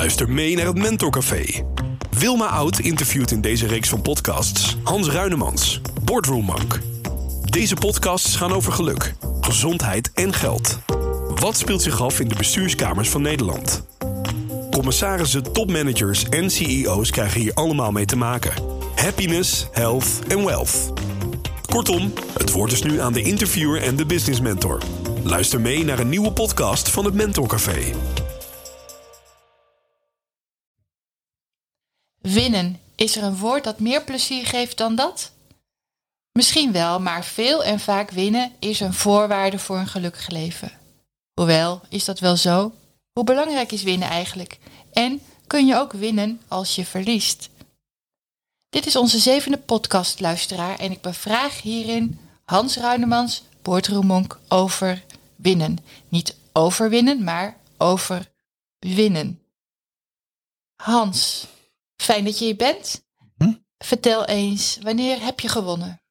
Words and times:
Luister 0.00 0.30
mee 0.30 0.56
naar 0.56 0.66
het 0.66 0.78
Mentorcafé. 0.78 1.44
Wilma 2.10 2.46
Oud 2.46 2.78
interviewt 2.78 3.30
in 3.30 3.40
deze 3.40 3.66
reeks 3.66 3.88
van 3.88 4.02
podcasts 4.02 4.76
Hans 4.82 5.08
Ruinemans, 5.08 5.80
Boardroom 6.04 6.44
Monk. 6.44 6.80
Deze 7.44 7.74
podcasts 7.74 8.36
gaan 8.36 8.52
over 8.52 8.72
geluk, 8.72 9.14
gezondheid 9.40 10.12
en 10.12 10.32
geld. 10.32 10.78
Wat 11.34 11.56
speelt 11.56 11.82
zich 11.82 12.00
af 12.00 12.20
in 12.20 12.28
de 12.28 12.34
bestuurskamers 12.34 13.08
van 13.08 13.22
Nederland? 13.22 13.86
Commissarissen, 14.70 15.52
topmanagers 15.52 16.24
en 16.28 16.50
CEO's 16.50 17.10
krijgen 17.10 17.40
hier 17.40 17.54
allemaal 17.54 17.92
mee 17.92 18.06
te 18.06 18.16
maken. 18.16 18.52
Happiness, 18.94 19.66
health 19.72 20.06
en 20.28 20.44
wealth. 20.44 20.92
Kortom, 21.66 22.12
het 22.38 22.50
woord 22.50 22.72
is 22.72 22.82
nu 22.82 23.00
aan 23.00 23.12
de 23.12 23.22
interviewer 23.22 23.82
en 23.82 23.96
de 23.96 24.06
business 24.06 24.40
mentor. 24.40 24.82
Luister 25.22 25.60
mee 25.60 25.84
naar 25.84 25.98
een 25.98 26.08
nieuwe 26.08 26.32
podcast 26.32 26.88
van 26.88 27.04
het 27.04 27.14
Mentorcafé. 27.14 27.92
Winnen, 32.20 32.80
is 32.94 33.16
er 33.16 33.22
een 33.22 33.36
woord 33.36 33.64
dat 33.64 33.80
meer 33.80 34.04
plezier 34.04 34.46
geeft 34.46 34.76
dan 34.76 34.94
dat? 34.94 35.32
Misschien 36.32 36.72
wel, 36.72 37.00
maar 37.00 37.24
veel 37.24 37.64
en 37.64 37.80
vaak 37.80 38.10
winnen 38.10 38.52
is 38.58 38.80
een 38.80 38.94
voorwaarde 38.94 39.58
voor 39.58 39.78
een 39.78 39.86
gelukkig 39.86 40.28
leven. 40.28 40.72
Hoewel, 41.34 41.80
is 41.88 42.04
dat 42.04 42.18
wel 42.18 42.36
zo? 42.36 42.72
Hoe 43.12 43.24
belangrijk 43.24 43.72
is 43.72 43.82
winnen 43.82 44.08
eigenlijk? 44.08 44.58
En 44.92 45.20
kun 45.46 45.66
je 45.66 45.76
ook 45.76 45.92
winnen 45.92 46.40
als 46.48 46.74
je 46.74 46.84
verliest? 46.84 47.48
Dit 48.68 48.86
is 48.86 48.96
onze 48.96 49.18
zevende 49.18 49.58
podcast, 49.58 50.20
luisteraar, 50.20 50.78
en 50.78 50.90
ik 50.90 51.00
bevraag 51.00 51.62
hierin 51.62 52.18
Hans 52.44 52.76
Ruinemans, 52.76 53.42
boordroemonk, 53.62 54.38
over 54.48 55.04
winnen. 55.36 55.78
Niet 56.08 56.36
overwinnen, 56.52 57.24
maar 57.24 57.56
over 57.76 58.30
winnen. 58.78 59.42
Hans, 60.76 61.46
fijn 62.00 62.24
dat 62.24 62.38
je 62.38 62.44
hier 62.44 62.56
bent. 62.56 63.04
Hm? 63.36 63.52
Vertel 63.78 64.24
eens, 64.24 64.78
wanneer 64.82 65.22
heb 65.24 65.40
je 65.40 65.48
gewonnen? 65.48 66.02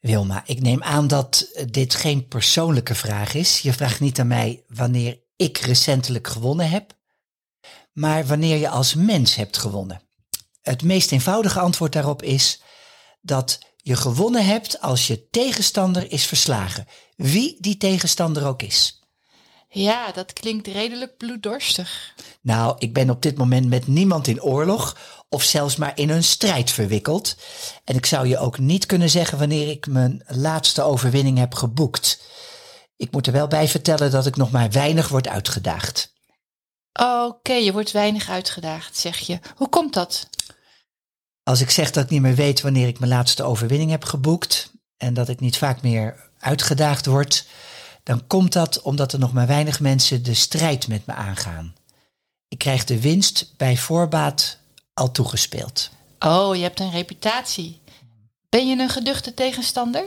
Wilma, 0.00 0.42
ik 0.46 0.60
neem 0.60 0.82
aan 0.82 1.08
dat 1.08 1.50
dit 1.70 1.94
geen 1.94 2.28
persoonlijke 2.28 2.94
vraag 2.94 3.34
is. 3.34 3.60
Je 3.60 3.72
vraagt 3.72 4.00
niet 4.00 4.20
aan 4.20 4.26
mij 4.26 4.64
wanneer 4.66 5.20
ik 5.36 5.58
recentelijk 5.58 6.28
gewonnen 6.28 6.70
heb, 6.70 6.98
maar 7.92 8.26
wanneer 8.26 8.56
je 8.56 8.68
als 8.68 8.94
mens 8.94 9.34
hebt 9.34 9.58
gewonnen. 9.58 10.02
Het 10.60 10.82
meest 10.82 11.12
eenvoudige 11.12 11.60
antwoord 11.60 11.92
daarop 11.92 12.22
is 12.22 12.62
dat 13.20 13.58
je 13.76 13.96
gewonnen 13.96 14.46
hebt 14.46 14.80
als 14.80 15.06
je 15.06 15.28
tegenstander 15.28 16.12
is 16.12 16.26
verslagen, 16.26 16.86
wie 17.16 17.56
die 17.60 17.76
tegenstander 17.76 18.46
ook 18.46 18.62
is. 18.62 18.99
Ja, 19.72 20.12
dat 20.12 20.32
klinkt 20.32 20.66
redelijk 20.66 21.16
bloeddorstig. 21.16 22.14
Nou, 22.42 22.76
ik 22.78 22.92
ben 22.92 23.10
op 23.10 23.22
dit 23.22 23.38
moment 23.38 23.68
met 23.68 23.86
niemand 23.86 24.26
in 24.26 24.42
oorlog 24.42 24.96
of 25.28 25.42
zelfs 25.42 25.76
maar 25.76 25.92
in 25.94 26.10
een 26.10 26.24
strijd 26.24 26.70
verwikkeld. 26.70 27.36
En 27.84 27.96
ik 27.96 28.06
zou 28.06 28.26
je 28.26 28.38
ook 28.38 28.58
niet 28.58 28.86
kunnen 28.86 29.10
zeggen 29.10 29.38
wanneer 29.38 29.68
ik 29.68 29.86
mijn 29.86 30.22
laatste 30.26 30.82
overwinning 30.82 31.38
heb 31.38 31.54
geboekt. 31.54 32.20
Ik 32.96 33.12
moet 33.12 33.26
er 33.26 33.32
wel 33.32 33.48
bij 33.48 33.68
vertellen 33.68 34.10
dat 34.10 34.26
ik 34.26 34.36
nog 34.36 34.50
maar 34.50 34.70
weinig 34.70 35.08
word 35.08 35.28
uitgedaagd. 35.28 36.12
Oké, 36.92 37.52
je 37.52 37.72
wordt 37.72 37.90
weinig 37.90 38.28
uitgedaagd, 38.28 38.96
zeg 38.96 39.18
je. 39.18 39.38
Hoe 39.56 39.68
komt 39.68 39.94
dat? 39.94 40.28
Als 41.42 41.60
ik 41.60 41.70
zeg 41.70 41.90
dat 41.90 42.04
ik 42.04 42.10
niet 42.10 42.20
meer 42.20 42.34
weet 42.34 42.60
wanneer 42.60 42.88
ik 42.88 42.98
mijn 42.98 43.12
laatste 43.12 43.42
overwinning 43.42 43.90
heb 43.90 44.04
geboekt 44.04 44.72
en 44.96 45.14
dat 45.14 45.28
ik 45.28 45.40
niet 45.40 45.58
vaak 45.58 45.82
meer 45.82 46.30
uitgedaagd 46.38 47.06
word, 47.06 47.46
dan 48.10 48.26
komt 48.26 48.52
dat 48.52 48.82
omdat 48.82 49.12
er 49.12 49.18
nog 49.18 49.32
maar 49.32 49.46
weinig 49.46 49.80
mensen 49.80 50.22
de 50.22 50.34
strijd 50.34 50.88
met 50.88 51.06
me 51.06 51.12
aangaan. 51.12 51.74
Ik 52.48 52.58
krijg 52.58 52.84
de 52.84 53.00
winst 53.00 53.52
bij 53.56 53.76
voorbaat 53.76 54.58
al 54.94 55.10
toegespeeld. 55.10 55.90
Oh, 56.18 56.56
je 56.56 56.62
hebt 56.62 56.80
een 56.80 56.90
reputatie. 56.90 57.80
Ben 58.48 58.68
je 58.68 58.78
een 58.78 58.88
geduchte 58.88 59.34
tegenstander? 59.34 60.04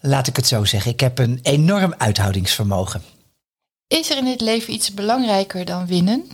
Laat 0.00 0.26
ik 0.26 0.36
het 0.36 0.46
zo 0.46 0.64
zeggen, 0.64 0.90
ik 0.92 1.00
heb 1.00 1.18
een 1.18 1.38
enorm 1.42 1.94
uithoudingsvermogen. 1.98 3.02
Is 3.86 4.10
er 4.10 4.16
in 4.16 4.26
het 4.26 4.40
leven 4.40 4.72
iets 4.72 4.94
belangrijker 4.94 5.64
dan 5.64 5.86
winnen? 5.86 6.30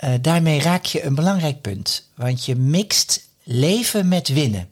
Uh, 0.00 0.14
daarmee 0.20 0.60
raak 0.60 0.84
je 0.84 1.04
een 1.04 1.14
belangrijk 1.14 1.60
punt, 1.60 2.08
want 2.14 2.44
je 2.44 2.56
mixt 2.56 3.28
leven 3.42 4.08
met 4.08 4.28
winnen. 4.28 4.70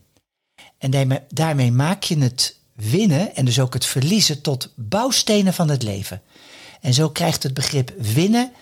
En 0.78 0.91
daarmee, 0.91 1.21
daarmee 1.28 1.72
maak 1.72 2.03
je 2.03 2.19
het 2.19 2.57
winnen 2.81 3.34
en 3.37 3.44
dus 3.44 3.61
ook 3.61 3.75
het 3.75 3.87
verliezen 3.87 4.41
tot 4.41 4.72
bouwstenen 4.75 5.55
van 5.55 5.69
het 5.69 5.83
leven. 5.83 6.22
En 6.81 6.94
zo 6.94 7.11
krijgt 7.11 7.43
het 7.43 7.55
begrip 7.55 7.93
winnen 7.99 8.53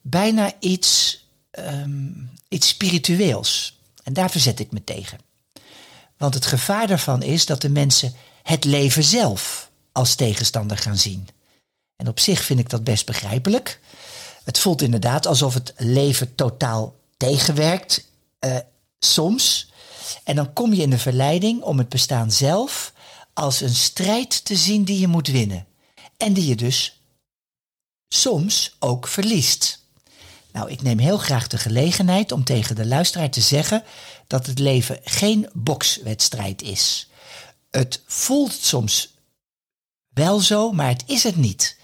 bijna 0.00 0.52
iets, 0.58 1.24
um, 1.58 2.30
iets 2.48 2.68
spiritueels. 2.68 3.78
En 4.02 4.12
daar 4.12 4.30
verzet 4.30 4.60
ik 4.60 4.72
me 4.72 4.84
tegen. 4.84 5.18
Want 6.16 6.34
het 6.34 6.46
gevaar 6.46 6.86
daarvan 6.86 7.22
is 7.22 7.46
dat 7.46 7.60
de 7.60 7.68
mensen 7.68 8.14
het 8.42 8.64
leven 8.64 9.04
zelf 9.04 9.70
als 9.92 10.14
tegenstander 10.14 10.76
gaan 10.76 10.98
zien. 10.98 11.28
En 11.96 12.08
op 12.08 12.20
zich 12.20 12.42
vind 12.42 12.60
ik 12.60 12.70
dat 12.70 12.84
best 12.84 13.06
begrijpelijk. 13.06 13.80
Het 14.44 14.58
voelt 14.58 14.82
inderdaad 14.82 15.26
alsof 15.26 15.54
het 15.54 15.72
leven 15.76 16.34
totaal 16.34 16.94
tegenwerkt, 17.16 18.06
uh, 18.40 18.56
soms. 18.98 19.72
En 20.24 20.36
dan 20.36 20.52
kom 20.52 20.74
je 20.74 20.82
in 20.82 20.90
de 20.90 20.98
verleiding 20.98 21.62
om 21.62 21.78
het 21.78 21.88
bestaan 21.88 22.32
zelf 22.32 22.92
als 23.38 23.60
een 23.60 23.74
strijd 23.74 24.44
te 24.44 24.56
zien 24.56 24.84
die 24.84 24.98
je 24.98 25.06
moet 25.06 25.28
winnen. 25.28 25.66
En 26.16 26.32
die 26.32 26.46
je 26.46 26.56
dus 26.56 27.02
soms 28.08 28.76
ook 28.78 29.08
verliest. 29.08 29.86
Nou, 30.52 30.70
ik 30.70 30.82
neem 30.82 30.98
heel 30.98 31.18
graag 31.18 31.46
de 31.46 31.58
gelegenheid 31.58 32.32
om 32.32 32.44
tegen 32.44 32.76
de 32.76 32.86
luisteraar 32.86 33.30
te 33.30 33.40
zeggen 33.40 33.84
dat 34.26 34.46
het 34.46 34.58
leven 34.58 35.00
geen 35.04 35.50
bokswedstrijd 35.52 36.62
is. 36.62 37.10
Het 37.70 38.02
voelt 38.06 38.52
soms 38.52 39.14
wel 40.08 40.40
zo, 40.40 40.72
maar 40.72 40.88
het 40.88 41.04
is 41.06 41.22
het 41.22 41.36
niet. 41.36 41.76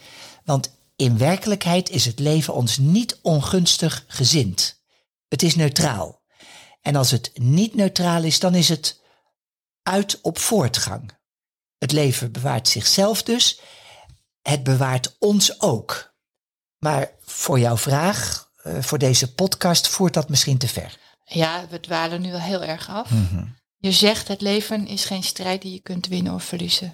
Want 0.45 0.71
in 0.97 1.19
werkelijkheid 1.19 1.91
is 1.91 2.05
het 2.05 2.19
leven 2.19 2.55
ons 2.55 2.79
niet 2.79 3.19
ongunstig 3.23 4.05
gezind. 4.07 4.81
Het 5.29 5.43
is 5.43 5.55
neutraal. 5.55 6.23
En 6.81 6.97
als 6.97 7.11
het 7.11 7.31
niet 7.35 7.75
neutraal 7.75 8.23
is, 8.23 8.39
dan 8.39 8.55
is 8.55 8.69
het 8.69 9.01
uit 9.83 10.19
op 10.21 10.39
voortgang. 10.39 11.23
Het 11.85 11.93
leven 11.93 12.33
bewaart 12.33 12.69
zichzelf 12.69 13.23
dus. 13.23 13.61
Het 14.43 14.63
bewaart 14.63 15.17
ons 15.19 15.61
ook. 15.61 16.15
Maar 16.79 17.11
voor 17.21 17.59
jouw 17.59 17.77
vraag, 17.77 18.51
eh, 18.57 18.73
voor 18.81 18.99
deze 18.99 19.35
podcast, 19.35 19.89
voert 19.89 20.15
dat 20.15 20.29
misschien 20.29 20.59
te 20.59 20.69
ver. 20.69 20.99
Ja, 21.25 21.67
we 21.71 21.81
dwalen 21.81 22.21
nu 22.21 22.31
wel 22.31 22.41
heel 22.41 22.63
erg 22.63 22.89
af. 22.89 23.11
Mhm. 23.11 23.45
Je 23.77 23.93
zegt 23.93 24.29
het 24.29 24.41
leven 24.41 24.87
is 24.87 25.05
geen 25.05 25.23
strijd 25.23 25.63
die 25.63 25.73
je 25.73 25.81
kunt 25.81 26.07
winnen 26.07 26.35
of 26.35 26.45
verliezen. 26.45 26.93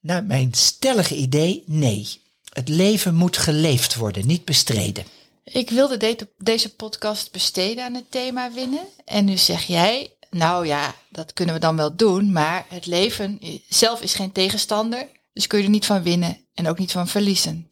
Nou, 0.00 0.22
mijn 0.22 0.54
stellige 0.54 1.14
idee, 1.16 1.62
nee. 1.66 2.20
Het 2.52 2.68
leven 2.68 3.14
moet 3.14 3.36
geleefd 3.36 3.94
worden, 3.94 4.26
niet 4.26 4.44
bestreden. 4.44 5.04
Ik 5.44 5.70
wilde 5.70 5.96
de 5.96 6.28
deze 6.38 6.74
podcast 6.74 7.32
besteden 7.32 7.84
aan 7.84 7.94
het 7.94 8.10
thema 8.10 8.52
winnen. 8.52 8.86
En 9.04 9.24
nu 9.24 9.36
zeg 9.36 9.62
jij, 9.62 10.15
nou 10.36 10.66
ja, 10.66 10.94
dat 11.08 11.32
kunnen 11.32 11.54
we 11.54 11.60
dan 11.60 11.76
wel 11.76 11.96
doen, 11.96 12.32
maar 12.32 12.66
het 12.68 12.86
leven 12.86 13.40
zelf 13.68 14.00
is 14.00 14.14
geen 14.14 14.32
tegenstander. 14.32 15.08
Dus 15.32 15.46
kun 15.46 15.58
je 15.58 15.64
er 15.64 15.70
niet 15.70 15.86
van 15.86 16.02
winnen 16.02 16.46
en 16.54 16.68
ook 16.68 16.78
niet 16.78 16.92
van 16.92 17.08
verliezen. 17.08 17.70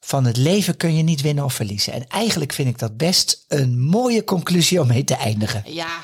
Van 0.00 0.24
het 0.24 0.36
leven 0.36 0.76
kun 0.76 0.96
je 0.96 1.02
niet 1.02 1.20
winnen 1.20 1.44
of 1.44 1.54
verliezen. 1.54 1.92
En 1.92 2.06
eigenlijk 2.08 2.52
vind 2.52 2.68
ik 2.68 2.78
dat 2.78 2.96
best 2.96 3.44
een 3.48 3.80
mooie 3.80 4.24
conclusie 4.24 4.80
om 4.80 4.86
mee 4.86 5.04
te 5.04 5.16
eindigen. 5.16 5.62
Ja, 5.66 6.02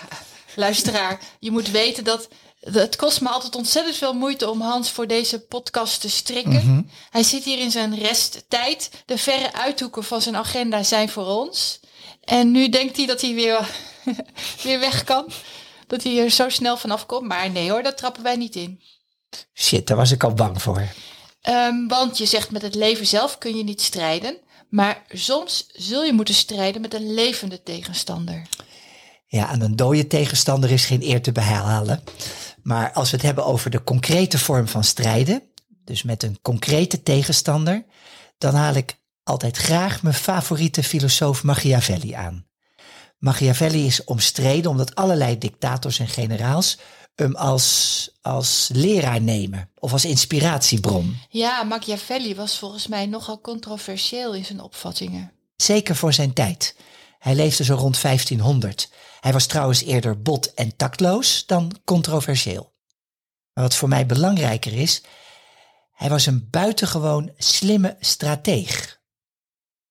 luisteraar, 0.55 1.21
je 1.39 1.51
moet 1.51 1.71
weten 1.71 2.05
dat 2.05 2.29
het 2.61 2.97
kost 2.97 3.21
me 3.21 3.29
altijd 3.29 3.57
ontzettend 3.57 3.97
veel 3.97 4.13
moeite 4.13 4.51
om 4.51 4.61
Hans 4.61 4.91
voor 4.91 5.07
deze 5.07 5.41
podcast 5.41 6.01
te 6.01 6.11
strikken. 6.11 6.91
Hij 7.11 7.23
zit 7.23 7.45
hier 7.45 7.59
in 7.59 7.71
zijn 7.71 7.99
resttijd. 7.99 8.91
De 9.07 9.19
verre 9.19 9.53
uithoeken 9.53 10.05
van 10.05 10.23
zijn 10.23 10.37
agenda 10.37 10.83
zijn 10.83 11.09
voor 11.09 11.27
ons. 11.27 11.81
En 12.25 12.51
nu 12.51 12.69
denkt 12.69 12.97
hij 12.97 13.07
dat 13.07 13.21
hij 13.21 13.35
weer, 13.35 13.71
weer 14.65 14.79
weg 14.79 15.05
kan. 15.05 15.25
Dat 15.91 16.03
hij 16.03 16.19
er 16.19 16.31
zo 16.31 16.49
snel 16.49 16.77
vanaf 16.77 17.07
komt. 17.07 17.29
Maar 17.29 17.51
nee 17.51 17.71
hoor, 17.71 17.83
dat 17.83 17.97
trappen 17.97 18.23
wij 18.23 18.37
niet 18.37 18.57
in. 18.57 18.81
Shit, 19.55 19.87
daar 19.87 19.97
was 19.97 20.11
ik 20.11 20.25
al 20.25 20.33
bang 20.33 20.63
voor. 20.63 20.89
Um, 21.49 21.89
want 21.89 22.19
je 22.19 22.27
zegt 22.27 22.51
met 22.51 22.63
het 22.63 22.75
leven 22.75 23.07
zelf 23.07 23.39
kun 23.39 23.57
je 23.57 23.65
niet 23.65 23.83
strijden. 23.83 24.37
Maar 24.69 25.03
soms 25.09 25.67
zul 25.73 26.05
je 26.05 26.13
moeten 26.13 26.35
strijden 26.35 26.81
met 26.81 26.95
een 26.95 27.15
levende 27.15 27.63
tegenstander. 27.63 28.47
Ja, 29.27 29.47
aan 29.47 29.61
een 29.61 29.77
dode 29.77 30.07
tegenstander 30.07 30.71
is 30.71 30.85
geen 30.85 31.03
eer 31.03 31.23
te 31.23 31.33
behalen. 31.33 32.03
Maar 32.63 32.93
als 32.93 33.11
we 33.11 33.17
het 33.17 33.27
hebben 33.27 33.45
over 33.45 33.71
de 33.71 33.85
concrete 33.85 34.39
vorm 34.39 34.69
van 34.69 34.85
strijden, 34.85 35.43
dus 35.85 36.03
met 36.03 36.23
een 36.23 36.39
concrete 36.43 37.03
tegenstander, 37.03 37.85
dan 38.39 38.55
haal 38.55 38.75
ik 38.75 38.99
altijd 39.23 39.57
graag 39.57 40.03
mijn 40.03 40.15
favoriete 40.15 40.83
filosoof 40.83 41.43
Machiavelli 41.43 42.13
aan. 42.13 42.50
Machiavelli 43.21 43.87
is 43.87 44.05
omstreden 44.05 44.71
omdat 44.71 44.95
allerlei 44.95 45.39
dictators 45.39 45.99
en 45.99 46.09
generaals 46.09 46.79
hem 47.15 47.37
als, 47.37 48.11
als 48.23 48.69
leraar 48.73 49.21
nemen 49.21 49.71
of 49.79 49.93
als 49.93 50.05
inspiratiebron. 50.05 51.19
Ja, 51.29 51.63
Machiavelli 51.63 52.35
was 52.35 52.59
volgens 52.59 52.87
mij 52.87 53.07
nogal 53.07 53.41
controversieel 53.41 54.35
in 54.35 54.45
zijn 54.45 54.61
opvattingen. 54.61 55.33
Zeker 55.57 55.97
voor 55.97 56.13
zijn 56.13 56.33
tijd. 56.33 56.77
Hij 57.19 57.35
leefde 57.35 57.65
zo 57.65 57.75
rond 57.75 58.03
1500. 58.03 58.91
Hij 59.21 59.33
was 59.33 59.47
trouwens 59.47 59.83
eerder 59.83 60.23
bot 60.23 60.55
en 60.55 60.77
tactloos 60.77 61.47
dan 61.47 61.81
controversieel. 61.85 62.73
Maar 63.53 63.65
wat 63.65 63.75
voor 63.75 63.89
mij 63.89 64.07
belangrijker 64.07 64.73
is, 64.73 65.03
hij 65.93 66.09
was 66.09 66.27
een 66.27 66.49
buitengewoon 66.51 67.33
slimme 67.37 67.97
strateeg. 68.01 69.01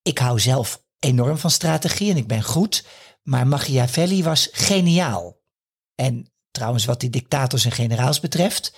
Ik 0.02 0.18
hou 0.18 0.40
zelf 0.40 0.82
enorm 1.00 1.38
van 1.38 1.52
strategie 1.52 2.12
en 2.12 2.18
ik 2.18 2.28
ben 2.28 2.44
goed, 2.44 2.84
maar 3.30 3.48
Machiavelli 3.48 4.24
was 4.24 4.50
geniaal. 4.52 5.38
En 5.96 6.32
trouwens, 6.52 6.86
wat 6.86 7.00
die 7.00 7.10
dictators 7.10 7.66
en 7.66 7.72
generaals 7.72 8.20
betreft, 8.20 8.74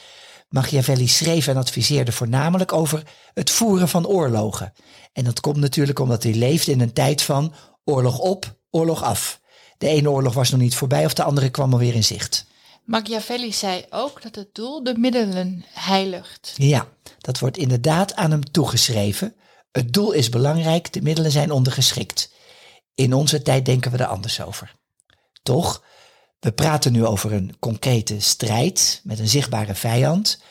Machiavelli 0.50 1.08
schreef 1.08 1.48
en 1.48 1.58
adviseerde 1.58 2.12
voornamelijk 2.12 2.74
over 2.74 3.04
het 3.34 3.50
voeren 3.50 3.90
van 3.90 4.08
oorlogen. 4.08 4.74
En 5.14 5.24
dat 5.24 5.40
komt 5.40 5.58
natuurlijk 5.58 6.00
omdat 6.00 6.24
hij 6.24 6.34
leefde 6.34 6.72
in 6.72 6.82
een 6.82 6.94
tijd 6.94 7.22
van 7.22 7.54
oorlog 7.84 8.20
op, 8.20 8.60
oorlog 8.70 9.04
af. 9.04 9.42
De 9.78 9.88
ene 9.88 10.10
oorlog 10.10 10.34
was 10.34 10.50
nog 10.50 10.60
niet 10.60 10.76
voorbij 10.76 11.06
of 11.06 11.14
de 11.14 11.24
andere 11.24 11.50
kwam 11.50 11.72
alweer 11.72 11.96
in 11.96 12.04
zicht. 12.04 12.46
Machiavelli 12.86 13.54
zei 13.54 13.86
ook 13.90 14.22
dat 14.22 14.36
het 14.36 14.56
doel 14.56 14.84
de 14.84 14.98
middelen 14.98 15.66
heiligt. 15.74 16.54
Ja, 16.56 16.88
dat 17.18 17.40
wordt 17.40 17.58
inderdaad 17.58 18.16
aan 18.16 18.32
hem 18.32 18.52
toegeschreven. 18.52 19.36
Het 19.72 19.94
doel 19.94 20.12
is 20.12 20.30
belangrijk, 20.30 20.94
de 20.94 21.02
middelen 21.02 21.32
zijn 21.32 21.52
ondergeschikt. 21.52 22.32
In 22.96 23.14
onze 23.14 23.42
tijd 23.42 23.66
denken 23.66 23.92
we 23.92 23.98
er 23.98 24.06
anders 24.06 24.42
over. 24.42 24.76
Toch, 25.44 25.84
we 26.40 26.52
praten 26.52 26.92
nu 26.92 27.06
over 27.06 27.34
een 27.34 27.56
concrete 27.60 28.20
strijd 28.20 29.02
met 29.04 29.20
een 29.20 29.28
zichtbare 29.28 29.76
vijand. 29.76 30.42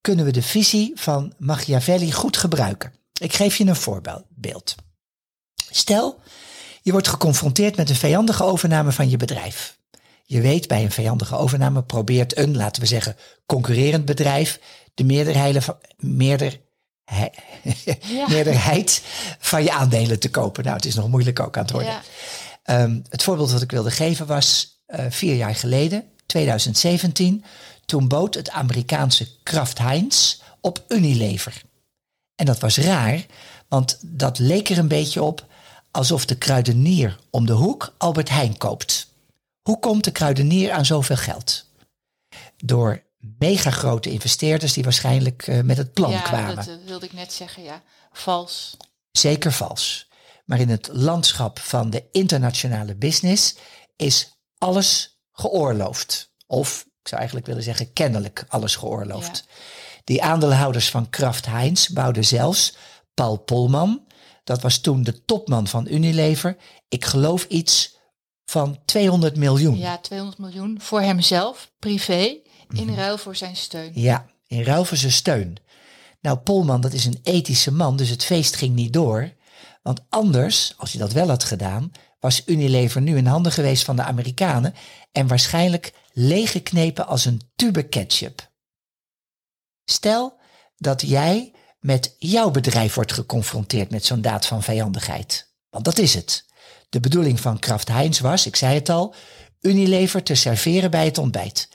Kunnen 0.00 0.24
we 0.24 0.30
de 0.30 0.42
visie 0.42 0.92
van 0.94 1.34
Machiavelli 1.38 2.12
goed 2.12 2.36
gebruiken? 2.36 2.92
Ik 3.20 3.32
geef 3.32 3.56
je 3.56 3.66
een 3.66 3.76
voorbeeld. 3.76 4.74
Stel, 5.70 6.20
je 6.82 6.92
wordt 6.92 7.08
geconfronteerd 7.08 7.76
met 7.76 7.90
een 7.90 7.96
vijandige 7.96 8.44
overname 8.44 8.92
van 8.92 9.10
je 9.10 9.16
bedrijf. 9.16 9.78
Je 10.24 10.40
weet, 10.40 10.68
bij 10.68 10.82
een 10.82 10.90
vijandige 10.90 11.36
overname 11.36 11.82
probeert 11.82 12.38
een, 12.38 12.56
laten 12.56 12.82
we 12.82 12.88
zeggen, 12.88 13.16
concurrerend 13.46 14.04
bedrijf 14.04 14.60
de 14.94 15.04
meerderheid 15.04 15.64
van, 15.64 15.76
meerder, 15.96 16.60
meerderheid 18.28 19.02
van 19.38 19.62
je 19.62 19.72
aandelen 19.72 20.18
te 20.18 20.30
kopen. 20.30 20.64
Nou, 20.64 20.76
het 20.76 20.84
is 20.84 20.94
nog 20.94 21.08
moeilijk 21.08 21.40
ook 21.40 21.56
aan 21.56 21.62
het 21.62 21.72
worden. 21.72 22.00
Ja. 22.64 22.82
Um, 22.82 23.02
het 23.08 23.22
voorbeeld 23.22 23.52
wat 23.52 23.62
ik 23.62 23.70
wilde 23.70 23.90
geven 23.90 24.26
was 24.26 24.80
uh, 24.88 25.04
vier 25.08 25.34
jaar 25.34 25.54
geleden, 25.54 26.04
2017. 26.26 27.44
Toen 27.84 28.08
bood 28.08 28.34
het 28.34 28.50
Amerikaanse 28.50 29.28
Kraft 29.42 29.78
Heinz 29.78 30.36
op 30.60 30.84
Unilever. 30.88 31.62
En 32.34 32.46
dat 32.46 32.58
was 32.58 32.76
raar, 32.76 33.26
want 33.68 33.98
dat 34.02 34.38
leek 34.38 34.68
er 34.68 34.78
een 34.78 34.88
beetje 34.88 35.22
op 35.22 35.46
alsof 35.90 36.24
de 36.26 36.36
kruidenier 36.36 37.18
om 37.30 37.46
de 37.46 37.52
hoek 37.52 37.94
Albert 37.98 38.28
Heijn 38.28 38.56
koopt. 38.56 39.08
Hoe 39.62 39.78
komt 39.78 40.04
de 40.04 40.10
kruidenier 40.10 40.72
aan 40.72 40.84
zoveel 40.84 41.16
geld? 41.16 41.64
Door 42.56 43.02
mega 43.38 43.70
grote 43.70 44.10
investeerders 44.10 44.72
die 44.72 44.84
waarschijnlijk 44.84 45.46
uh, 45.46 45.60
met 45.60 45.76
het 45.76 45.92
plan 45.92 46.10
ja, 46.10 46.20
kwamen. 46.20 46.56
dat 46.56 46.68
uh, 46.68 46.74
wilde 46.86 47.06
ik 47.06 47.12
net 47.12 47.32
zeggen, 47.32 47.62
ja. 47.62 47.82
Vals. 48.12 48.76
Zeker 49.10 49.52
vals. 49.52 50.08
Maar 50.44 50.60
in 50.60 50.68
het 50.68 50.88
landschap 50.92 51.58
van 51.58 51.90
de 51.90 52.04
internationale 52.12 52.96
business 52.96 53.54
is 53.96 54.38
alles 54.58 55.20
geoorloofd. 55.32 56.32
Of, 56.46 56.84
ik 57.02 57.08
zou 57.08 57.20
eigenlijk 57.20 57.46
willen 57.46 57.62
zeggen, 57.62 57.92
kennelijk 57.92 58.44
alles 58.48 58.76
geoorloofd. 58.76 59.44
Ja. 59.46 59.54
Die 60.04 60.22
aandeelhouders 60.22 60.90
van 60.90 61.10
Kraft 61.10 61.46
Heinz 61.46 61.88
bouwden 61.88 62.24
zelfs 62.24 62.76
Paul 63.14 63.36
Polman. 63.36 64.06
Dat 64.44 64.62
was 64.62 64.78
toen 64.78 65.02
de 65.02 65.24
topman 65.24 65.66
van 65.66 65.86
Unilever. 65.88 66.56
Ik 66.88 67.04
geloof 67.04 67.44
iets 67.44 67.96
van 68.44 68.78
200 68.84 69.36
miljoen. 69.36 69.78
Ja, 69.78 69.98
200 69.98 70.38
miljoen 70.38 70.80
voor 70.80 71.00
hemzelf, 71.00 71.70
privé, 71.78 72.40
in 72.72 72.88
mm. 72.88 72.94
ruil 72.94 73.18
voor 73.18 73.36
zijn 73.36 73.56
steun. 73.56 73.92
Ja, 73.94 74.26
in 74.46 74.62
ruil 74.62 74.84
voor 74.84 74.96
zijn 74.96 75.12
steun. 75.12 75.56
Nou, 76.20 76.38
Polman, 76.38 76.80
dat 76.80 76.92
is 76.92 77.04
een 77.04 77.20
ethische 77.22 77.72
man, 77.72 77.96
dus 77.96 78.08
het 78.08 78.24
feest 78.24 78.56
ging 78.56 78.74
niet 78.74 78.92
door. 78.92 79.32
Want 79.82 80.00
anders, 80.08 80.74
als 80.76 80.92
hij 80.92 81.00
dat 81.00 81.12
wel 81.12 81.28
had 81.28 81.44
gedaan, 81.44 81.92
was 82.20 82.42
Unilever 82.46 83.00
nu 83.00 83.16
in 83.16 83.26
handen 83.26 83.52
geweest 83.52 83.84
van 83.84 83.96
de 83.96 84.02
Amerikanen 84.02 84.74
en 85.12 85.26
waarschijnlijk 85.26 85.92
leeggeknepen 86.12 87.06
als 87.06 87.24
een 87.24 87.40
tube 87.56 87.82
ketchup. 87.82 88.50
Stel 89.84 90.38
dat 90.76 91.00
jij 91.00 91.54
met 91.80 92.14
jouw 92.18 92.50
bedrijf 92.50 92.94
wordt 92.94 93.12
geconfronteerd 93.12 93.90
met 93.90 94.04
zo'n 94.04 94.20
daad 94.20 94.46
van 94.46 94.62
vijandigheid. 94.62 95.54
Want 95.70 95.84
dat 95.84 95.98
is 95.98 96.14
het. 96.14 96.48
De 96.88 97.00
bedoeling 97.00 97.40
van 97.40 97.58
Kraft 97.58 97.88
Heinz 97.88 98.20
was, 98.20 98.46
ik 98.46 98.56
zei 98.56 98.74
het 98.74 98.88
al, 98.88 99.14
Unilever 99.60 100.22
te 100.22 100.34
serveren 100.34 100.90
bij 100.90 101.04
het 101.04 101.18
ontbijt. 101.18 101.68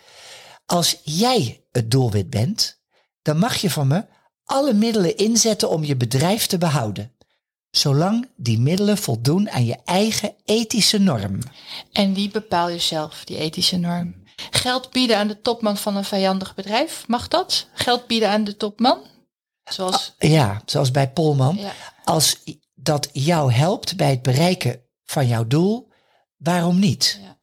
Als 0.66 1.00
jij 1.04 1.64
het 1.72 1.92
doelwit 1.92 2.30
bent, 2.30 2.82
dan 3.22 3.38
mag 3.38 3.56
je 3.56 3.70
van 3.70 3.88
me 3.88 4.06
alle 4.44 4.74
middelen 4.74 5.18
inzetten 5.18 5.70
om 5.70 5.84
je 5.84 5.96
bedrijf 5.96 6.48
te 6.48 6.58
behouden. 6.58 7.14
Zolang 7.70 8.30
die 8.36 8.60
middelen 8.60 8.98
voldoen 8.98 9.50
aan 9.50 9.66
je 9.66 9.78
eigen 9.86 10.36
ethische 10.46 10.98
norm. 10.98 11.40
En 11.92 12.14
die 12.14 12.30
bepaal 12.30 12.70
je 12.70 12.80
zelf, 12.80 13.24
die 13.24 13.38
ethische 13.38 13.78
norm. 13.78 14.24
Geld 14.52 14.92
bieden 14.92 15.18
aan 15.18 15.28
de 15.28 15.42
topman 15.42 15.78
van 15.78 15.96
een 15.96 16.04
vijandig 16.04 16.56
bedrijf, 16.56 17.08
mag 17.08 17.28
dat? 17.28 17.68
Geld 17.74 18.08
bieden 18.08 18.30
aan 18.30 18.44
de 18.44 18.58
topman? 18.58 19.00
Zoals... 19.64 20.14
Ah, 20.20 20.30
ja, 20.30 20.62
zoals 20.66 20.92
bij 20.92 21.12
Polman. 21.12 21.56
Ja. 21.56 21.74
Als 22.04 22.44
dat 22.76 23.10
jou 23.14 23.52
helpt 23.52 23.96
bij 23.96 24.10
het 24.10 24.22
bereiken 24.22 24.82
van 25.04 25.28
jouw 25.28 25.48
doel, 25.48 25.90
waarom 26.38 26.80
niet? 26.80 27.20
Ja. 27.22 27.38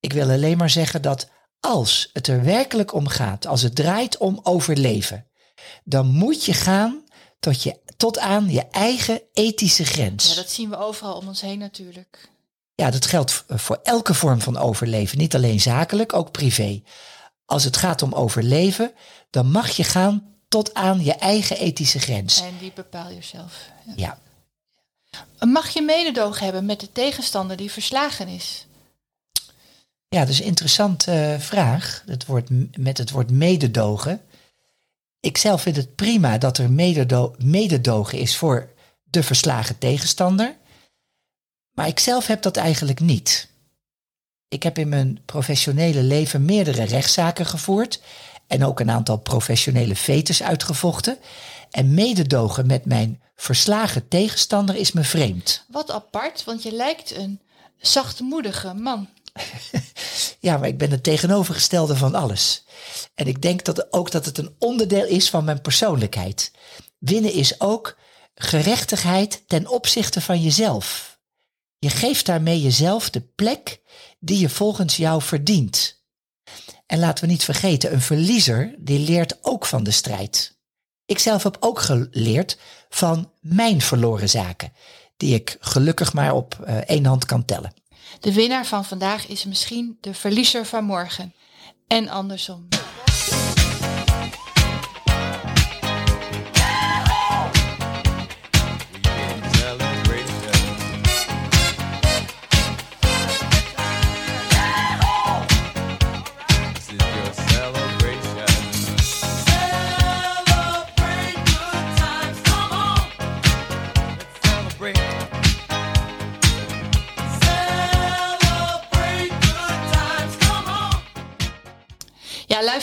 Ik 0.00 0.12
wil 0.12 0.30
alleen 0.30 0.56
maar 0.56 0.70
zeggen 0.70 1.02
dat 1.02 1.28
als 1.64 2.10
het 2.12 2.26
er 2.26 2.44
werkelijk 2.44 2.92
om 2.92 3.08
gaat, 3.08 3.46
als 3.46 3.62
het 3.62 3.74
draait 3.74 4.16
om 4.16 4.40
overleven, 4.42 5.26
dan 5.84 6.06
moet 6.06 6.44
je 6.44 6.52
gaan 6.52 7.04
tot, 7.40 7.62
je, 7.62 7.78
tot 7.96 8.18
aan 8.18 8.50
je 8.50 8.66
eigen 8.70 9.22
ethische 9.32 9.84
grens. 9.84 10.28
Ja, 10.28 10.34
dat 10.34 10.50
zien 10.50 10.70
we 10.70 10.76
overal 10.76 11.16
om 11.16 11.28
ons 11.28 11.40
heen 11.40 11.58
natuurlijk. 11.58 12.28
Ja, 12.74 12.90
dat 12.90 13.06
geldt 13.06 13.44
voor 13.48 13.80
elke 13.82 14.14
vorm 14.14 14.40
van 14.40 14.56
overleven, 14.56 15.18
niet 15.18 15.34
alleen 15.34 15.60
zakelijk, 15.60 16.12
ook 16.12 16.30
privé. 16.30 16.82
Als 17.44 17.64
het 17.64 17.76
gaat 17.76 18.02
om 18.02 18.12
overleven, 18.12 18.92
dan 19.30 19.50
mag 19.50 19.70
je 19.70 19.84
gaan 19.84 20.34
tot 20.48 20.74
aan 20.74 21.04
je 21.04 21.14
eigen 21.14 21.58
ethische 21.58 21.98
grens. 21.98 22.40
En 22.40 22.58
die 22.58 22.72
bepaal 22.74 23.10
je 23.10 23.22
zelf. 23.22 23.68
Ja. 23.96 24.18
ja. 25.10 25.46
Mag 25.46 25.68
je 25.68 25.82
mededogen 25.82 26.44
hebben 26.44 26.64
met 26.64 26.80
de 26.80 26.92
tegenstander 26.92 27.56
die 27.56 27.70
verslagen 27.70 28.28
is? 28.28 28.66
Ja, 30.14 30.20
dat 30.20 30.28
is 30.28 30.40
een 30.40 30.46
interessante 30.46 31.12
uh, 31.12 31.40
vraag. 31.40 32.02
Het 32.06 32.26
woord, 32.26 32.78
met 32.78 32.98
het 32.98 33.10
woord 33.10 33.30
mededogen. 33.30 34.20
Ik 35.20 35.38
zelf 35.38 35.62
vind 35.62 35.76
het 35.76 35.94
prima 35.94 36.38
dat 36.38 36.58
er 36.58 36.70
mededo 36.70 37.34
mededogen 37.38 38.18
is 38.18 38.36
voor 38.36 38.72
de 39.04 39.22
verslagen 39.22 39.78
tegenstander. 39.78 40.56
Maar 41.72 41.86
ik 41.86 41.98
zelf 41.98 42.26
heb 42.26 42.42
dat 42.42 42.56
eigenlijk 42.56 43.00
niet. 43.00 43.48
Ik 44.48 44.62
heb 44.62 44.78
in 44.78 44.88
mijn 44.88 45.20
professionele 45.24 46.02
leven 46.02 46.44
meerdere 46.44 46.82
rechtszaken 46.82 47.46
gevoerd 47.46 48.00
en 48.46 48.64
ook 48.64 48.80
een 48.80 48.90
aantal 48.90 49.16
professionele 49.18 49.96
fetes 49.96 50.42
uitgevochten. 50.42 51.18
En 51.70 51.94
mededogen 51.94 52.66
met 52.66 52.84
mijn 52.84 53.22
verslagen 53.36 54.08
tegenstander 54.08 54.76
is 54.76 54.92
me 54.92 55.04
vreemd. 55.04 55.64
Wat 55.68 55.90
apart, 55.90 56.44
want 56.44 56.62
je 56.62 56.72
lijkt 56.72 57.16
een 57.16 57.40
zachtmoedige 57.78 58.74
man. 58.74 59.08
ja, 60.44 60.56
maar 60.56 60.68
ik 60.68 60.78
ben 60.78 60.90
het 60.90 61.02
tegenovergestelde 61.02 61.96
van 61.96 62.14
alles. 62.14 62.64
En 63.14 63.26
ik 63.26 63.42
denk 63.42 63.64
dat 63.64 63.92
ook 63.92 64.10
dat 64.10 64.24
het 64.24 64.38
een 64.38 64.54
onderdeel 64.58 65.04
is 65.04 65.30
van 65.30 65.44
mijn 65.44 65.60
persoonlijkheid. 65.60 66.52
Winnen 66.98 67.32
is 67.32 67.60
ook 67.60 67.96
gerechtigheid 68.34 69.42
ten 69.46 69.68
opzichte 69.68 70.20
van 70.20 70.42
jezelf. 70.42 71.18
Je 71.78 71.90
geeft 71.90 72.26
daarmee 72.26 72.60
jezelf 72.60 73.10
de 73.10 73.20
plek 73.20 73.80
die 74.18 74.38
je 74.38 74.48
volgens 74.48 74.96
jou 74.96 75.22
verdient. 75.22 76.02
En 76.86 76.98
laten 76.98 77.24
we 77.24 77.30
niet 77.30 77.44
vergeten, 77.44 77.92
een 77.92 78.00
verliezer 78.00 78.74
die 78.78 78.98
leert 78.98 79.38
ook 79.40 79.66
van 79.66 79.84
de 79.84 79.90
strijd. 79.90 80.58
Ik 81.06 81.18
zelf 81.18 81.42
heb 81.42 81.56
ook 81.60 81.80
geleerd 81.80 82.58
van 82.88 83.30
mijn 83.40 83.80
verloren 83.80 84.28
zaken, 84.28 84.72
die 85.16 85.34
ik 85.34 85.56
gelukkig 85.60 86.12
maar 86.12 86.32
op 86.32 86.58
uh, 86.60 86.76
één 86.76 87.04
hand 87.04 87.24
kan 87.24 87.44
tellen. 87.44 87.74
De 88.24 88.32
winnaar 88.32 88.66
van 88.66 88.84
vandaag 88.84 89.26
is 89.26 89.44
misschien 89.44 89.98
de 90.00 90.14
verliezer 90.14 90.66
van 90.66 90.84
morgen. 90.84 91.34
En 91.86 92.08
andersom. 92.08 92.68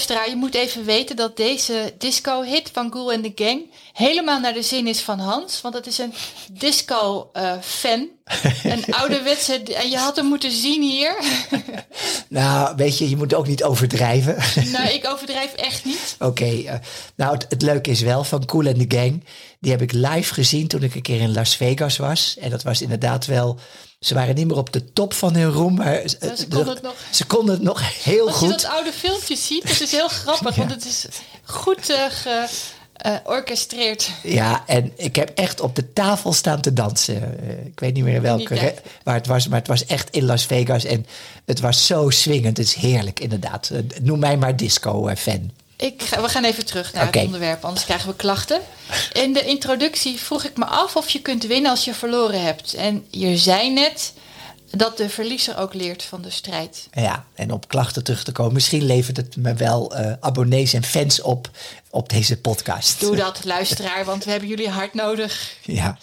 Luisteraar, 0.08 0.30
je 0.30 0.46
moet 0.46 0.56
even 0.56 0.86
weten 0.86 1.16
dat 1.16 1.38
deze 1.38 1.94
disco-hit 1.98 2.70
van 2.74 2.90
Cool 2.90 3.12
and 3.12 3.24
the 3.24 3.44
Gang 3.44 3.62
helemaal 3.94 4.40
naar 4.40 4.54
de 4.54 4.62
zin 4.62 4.88
is 4.88 5.02
van 5.02 5.20
Hans. 5.20 5.62
Want 5.62 5.74
het 5.74 5.88
is 5.88 5.98
een 5.98 6.14
disco-fan. 6.52 8.08
een 8.64 8.84
ouderwetse... 8.90 9.64
En 9.64 9.90
je 9.90 9.98
had 9.98 10.16
hem 10.16 10.26
moeten 10.26 10.52
zien 10.52 10.82
hier. 10.82 11.16
Nou, 12.30 12.76
weet 12.76 12.98
je, 12.98 13.10
je 13.10 13.18
moet 13.18 13.34
ook 13.34 13.48
niet 13.48 13.64
overdrijven. 13.64 14.36
nou, 14.74 14.90
ik 14.90 15.08
overdrijf 15.08 15.54
echt 15.54 15.86
niet. 15.86 16.16
Oké, 16.20 16.46
eh, 16.46 16.74
nou 17.16 17.34
het, 17.34 17.46
het 17.50 17.62
leuke 17.62 17.90
is 17.90 18.02
wel 18.02 18.24
van 18.24 18.46
Cool 18.46 18.68
and 18.68 18.90
the 18.90 18.98
Gang. 18.98 19.24
Die 19.60 19.72
heb 19.72 19.82
ik 19.82 19.92
live 19.92 20.34
gezien 20.34 20.68
toen 20.68 20.84
ik 20.84 20.96
een 20.96 21.02
keer 21.02 21.22
in 21.22 21.34
Las 21.34 21.56
Vegas 21.56 21.98
was. 21.98 22.38
En 22.40 22.50
dat 22.50 22.64
was 22.64 22.82
inderdaad 22.82 23.26
wel... 23.26 23.60
Ze 24.02 24.14
waren 24.14 24.36
niet 24.36 24.48
meer 24.48 24.58
op 24.58 24.74
de 24.74 24.94
top 24.94 25.14
van 25.14 25.36
hun 25.36 25.52
roem, 25.52 25.74
maar 25.76 26.02
Ja, 26.02 26.08
ze 26.36 26.48
konden 26.50 26.74
het 26.74 26.82
nog. 26.82 26.96
ze 27.12 27.26
konden 27.26 27.56
het 27.56 27.64
nog 27.64 28.04
heel 28.04 28.28
Als 28.28 28.40
je 28.40 28.46
goed. 28.46 28.62
dat 28.62 28.72
oude 28.72 28.92
filmpje 28.92 29.36
ziet, 29.36 29.64
het 29.64 29.82
is 29.82 29.92
heel 29.92 30.08
grappig. 30.08 30.56
Want 30.62 30.72
het 30.72 30.86
is 30.86 31.06
goed 31.44 31.90
eh, 31.90 33.14
georchestreerd. 33.24 34.10
Ja, 34.24 34.64
en 34.68 34.92
ik 34.96 35.16
heb 35.16 35.30
echt 35.36 35.60
op 35.60 35.76
de 35.76 35.94
tafel 35.94 36.34
staan 36.34 36.62
te 36.62 36.74
dansen. 36.74 37.40
Eh, 37.40 37.66
ik 37.66 37.80
weet 37.80 37.94
niet 37.94 38.04
meer 38.04 38.22
welke 38.22 38.54
Niet 38.54 38.82
waar 39.04 39.16
het 39.16 39.28
was, 39.28 39.48
maar 39.48 39.60
het 39.60 39.68
was 39.68 39.86
echt 39.86 40.10
in 40.10 40.26
Las 40.26 40.46
Vegas. 40.46 40.84
En 40.84 41.06
het 41.46 41.60
was 41.60 41.86
zo 41.86 42.10
swingend. 42.10 42.58
Het 42.58 42.66
is 42.66 42.74
heerlijk, 42.74 43.20
inderdaad. 43.20 43.70
Eh, 43.70 43.80
noem 44.02 44.20
mij 44.20 44.38
maar 44.38 44.58
disco-fan. 44.58 45.52
Ik 45.82 46.02
ga, 46.02 46.22
we 46.22 46.30
gaan 46.30 46.44
even 46.44 46.66
terug 46.66 46.94
naar 46.94 47.06
het 47.06 47.16
onderwerp, 47.16 47.66
anders 47.66 47.86
krijgen 47.86 48.10
we 48.10 48.16
klachten. 48.16 48.62
In 49.14 49.34
de 49.34 49.46
introductie 49.46 50.20
vroeg 50.20 50.44
ik 50.44 50.58
me 50.58 50.66
af 50.66 50.96
of 50.96 51.10
je 51.10 51.22
kunt 51.22 51.44
winnen 51.44 51.72
als 51.72 51.86
je 51.86 51.94
verloren 51.94 52.44
hebt. 52.44 52.74
En 52.74 53.06
je 53.10 53.38
zei 53.38 53.74
net 53.74 54.14
dat 54.72 54.98
de 54.98 55.10
verliezer 55.10 55.58
ook 55.58 55.74
leert 55.74 56.04
van 56.04 56.22
de 56.22 56.30
strijd. 56.30 56.88
Ja, 56.92 57.26
en 57.36 57.52
op 57.52 57.68
klachten 57.68 58.04
terug 58.04 58.24
te 58.24 58.32
komen. 58.32 58.54
Misschien 58.54 58.86
levert 58.86 59.18
het 59.18 59.36
me 59.36 59.54
wel 59.54 59.96
eh, 59.96 60.14
abonnees 60.20 60.74
en 60.74 60.84
fans 60.84 61.22
op 61.22 61.50
op 61.90 62.10
deze 62.10 62.42
podcast. 62.42 63.00
Doe 63.00 63.16
dat, 63.16 63.46
luisteraar, 63.56 64.06
want 64.06 64.24
we 64.24 64.32
hebben 64.32 64.50
jullie 64.50 64.70
hard 64.70 64.94
nodig. 64.94 65.56
Ja. 65.62 65.98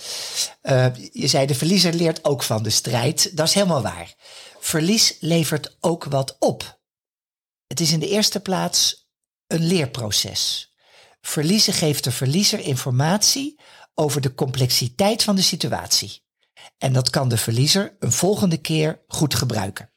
Eh, 0.60 0.86
je 1.12 1.26
zei 1.26 1.46
de 1.46 1.54
verliezer 1.54 1.94
leert 1.94 2.24
ook 2.24 2.42
van 2.42 2.62
de 2.62 2.70
strijd. 2.70 3.36
Dat 3.36 3.46
is 3.46 3.54
helemaal 3.54 3.82
waar. 3.82 4.14
Verlies 4.60 5.16
levert 5.20 5.76
ook 5.80 6.04
wat 6.04 6.36
op. 6.38 6.78
Het 7.66 7.80
is 7.80 7.92
in 7.92 8.00
de 8.00 8.08
eerste 8.08 8.40
plaats 8.40 9.07
een 9.48 9.66
leerproces. 9.66 10.72
Verliezen 11.20 11.72
geeft 11.72 12.04
de 12.04 12.12
verliezer 12.12 12.60
informatie 12.60 13.60
over 13.94 14.20
de 14.20 14.34
complexiteit 14.34 15.22
van 15.22 15.36
de 15.36 15.42
situatie. 15.42 16.22
En 16.78 16.92
dat 16.92 17.10
kan 17.10 17.28
de 17.28 17.36
verliezer 17.36 17.96
een 17.98 18.12
volgende 18.12 18.56
keer 18.56 19.04
goed 19.06 19.34
gebruiken. 19.34 19.90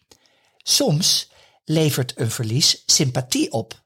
Soms 0.58 1.31
levert 1.63 2.20
een 2.20 2.31
verlies 2.31 2.84
sympathie 2.86 3.51
op. 3.51 3.84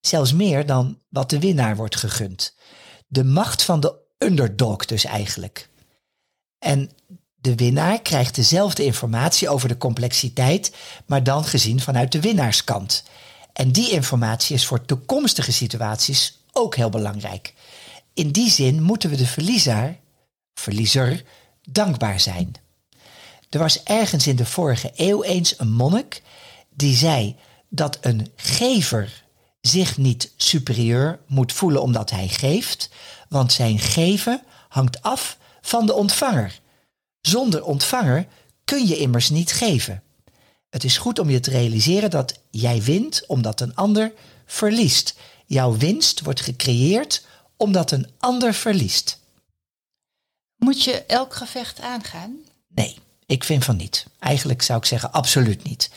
Zelfs 0.00 0.32
meer 0.32 0.66
dan 0.66 1.02
wat 1.08 1.30
de 1.30 1.38
winnaar 1.38 1.76
wordt 1.76 1.96
gegund. 1.96 2.56
De 3.06 3.24
macht 3.24 3.62
van 3.62 3.80
de 3.80 3.98
underdog 4.18 4.84
dus 4.84 5.04
eigenlijk. 5.04 5.70
En 6.58 6.90
de 7.34 7.54
winnaar 7.54 8.02
krijgt 8.02 8.34
dezelfde 8.34 8.84
informatie 8.84 9.48
over 9.48 9.68
de 9.68 9.76
complexiteit, 9.76 10.76
maar 11.06 11.22
dan 11.22 11.44
gezien 11.44 11.80
vanuit 11.80 12.12
de 12.12 12.20
winnaarskant. 12.20 13.02
En 13.52 13.72
die 13.72 13.90
informatie 13.90 14.54
is 14.54 14.66
voor 14.66 14.84
toekomstige 14.84 15.52
situaties 15.52 16.38
ook 16.52 16.76
heel 16.76 16.90
belangrijk. 16.90 17.54
In 18.14 18.30
die 18.30 18.50
zin 18.50 18.82
moeten 18.82 19.10
we 19.10 19.16
de 19.16 19.26
verliezer, 19.26 19.96
verliezer, 20.54 21.24
dankbaar 21.62 22.20
zijn. 22.20 22.52
Er 23.50 23.58
was 23.58 23.82
ergens 23.82 24.26
in 24.26 24.36
de 24.36 24.46
vorige 24.46 24.92
eeuw 24.94 25.22
eens 25.22 25.58
een 25.58 25.72
monnik 25.72 26.22
die 26.74 26.96
zei 26.96 27.36
dat 27.68 27.98
een 28.00 28.32
gever 28.36 29.24
zich 29.60 29.96
niet 29.96 30.32
superieur 30.36 31.18
moet 31.26 31.52
voelen 31.52 31.82
omdat 31.82 32.10
hij 32.10 32.28
geeft, 32.28 32.90
want 33.28 33.52
zijn 33.52 33.78
geven 33.78 34.42
hangt 34.68 35.02
af 35.02 35.38
van 35.60 35.86
de 35.86 35.94
ontvanger. 35.94 36.60
Zonder 37.20 37.64
ontvanger 37.64 38.26
kun 38.64 38.86
je 38.86 38.96
immers 38.96 39.30
niet 39.30 39.52
geven. 39.52 40.02
Het 40.70 40.84
is 40.84 40.98
goed 40.98 41.18
om 41.18 41.30
je 41.30 41.40
te 41.40 41.50
realiseren 41.50 42.10
dat 42.10 42.40
jij 42.50 42.82
wint 42.82 43.26
omdat 43.26 43.60
een 43.60 43.74
ander 43.74 44.12
verliest. 44.46 45.14
Jouw 45.46 45.76
winst 45.76 46.20
wordt 46.20 46.40
gecreëerd 46.40 47.26
omdat 47.56 47.90
een 47.90 48.08
ander 48.18 48.54
verliest. 48.54 49.18
Moet 50.56 50.84
je 50.84 51.04
elk 51.04 51.34
gevecht 51.34 51.80
aangaan? 51.80 52.36
Nee, 52.68 52.98
ik 53.26 53.44
vind 53.44 53.64
van 53.64 53.76
niet. 53.76 54.06
Eigenlijk 54.18 54.62
zou 54.62 54.78
ik 54.78 54.84
zeggen 54.84 55.12
absoluut 55.12 55.62
niet. 55.62 55.90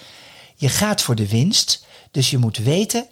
Je 0.56 0.70
gaat 0.70 1.02
voor 1.02 1.16
de 1.16 1.28
winst, 1.28 1.86
dus 2.12 2.30
je 2.30 2.38
moet 2.38 2.58
weten 2.58 3.08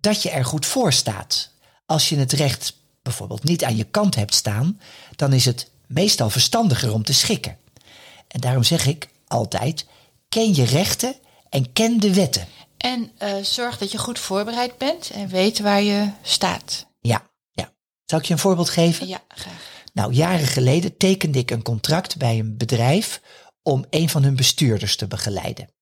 dat 0.00 0.22
je 0.22 0.30
er 0.30 0.44
goed 0.44 0.66
voor 0.66 0.92
staat. 0.92 1.50
Als 1.86 2.08
je 2.08 2.16
het 2.16 2.32
recht 2.32 2.76
bijvoorbeeld 3.02 3.44
niet 3.44 3.64
aan 3.64 3.76
je 3.76 3.84
kant 3.84 4.14
hebt 4.14 4.34
staan, 4.34 4.80
dan 5.16 5.32
is 5.32 5.44
het 5.44 5.70
meestal 5.86 6.30
verstandiger 6.30 6.92
om 6.92 7.02
te 7.02 7.14
schikken. 7.14 7.58
En 8.28 8.40
daarom 8.40 8.62
zeg 8.62 8.86
ik 8.86 9.08
altijd: 9.26 9.86
ken 10.36 10.54
je 10.54 10.64
rechten 10.64 11.14
en 11.48 11.72
ken 11.72 12.00
de 12.00 12.14
wetten. 12.14 12.46
En 12.76 13.10
eh, 13.18 13.36
zorg 13.36 13.78
dat 13.78 13.92
je 13.92 13.98
goed 13.98 14.18
voorbereid 14.18 14.78
bent 14.78 15.10
en 15.10 15.28
weet 15.28 15.58
waar 15.58 15.82
je 15.82 16.10
staat. 16.22 16.86
Ja, 17.00 17.30
ja. 17.50 17.72
Zal 18.04 18.18
ik 18.18 18.24
je 18.24 18.32
een 18.32 18.38
voorbeeld 18.38 18.68
geven? 18.68 19.06
Ja, 19.06 19.24
graag. 19.28 19.84
Nou, 19.92 20.12
jaren 20.12 20.46
geleden 20.46 20.96
tekende 20.96 21.38
ik 21.38 21.50
een 21.50 21.62
contract 21.62 22.16
bij 22.16 22.38
een 22.38 22.56
bedrijf 22.56 23.20
om 23.62 23.84
een 23.90 24.08
van 24.08 24.22
hun 24.22 24.36
bestuurders 24.36 24.96
te 24.96 25.06
begeleiden. 25.06 25.74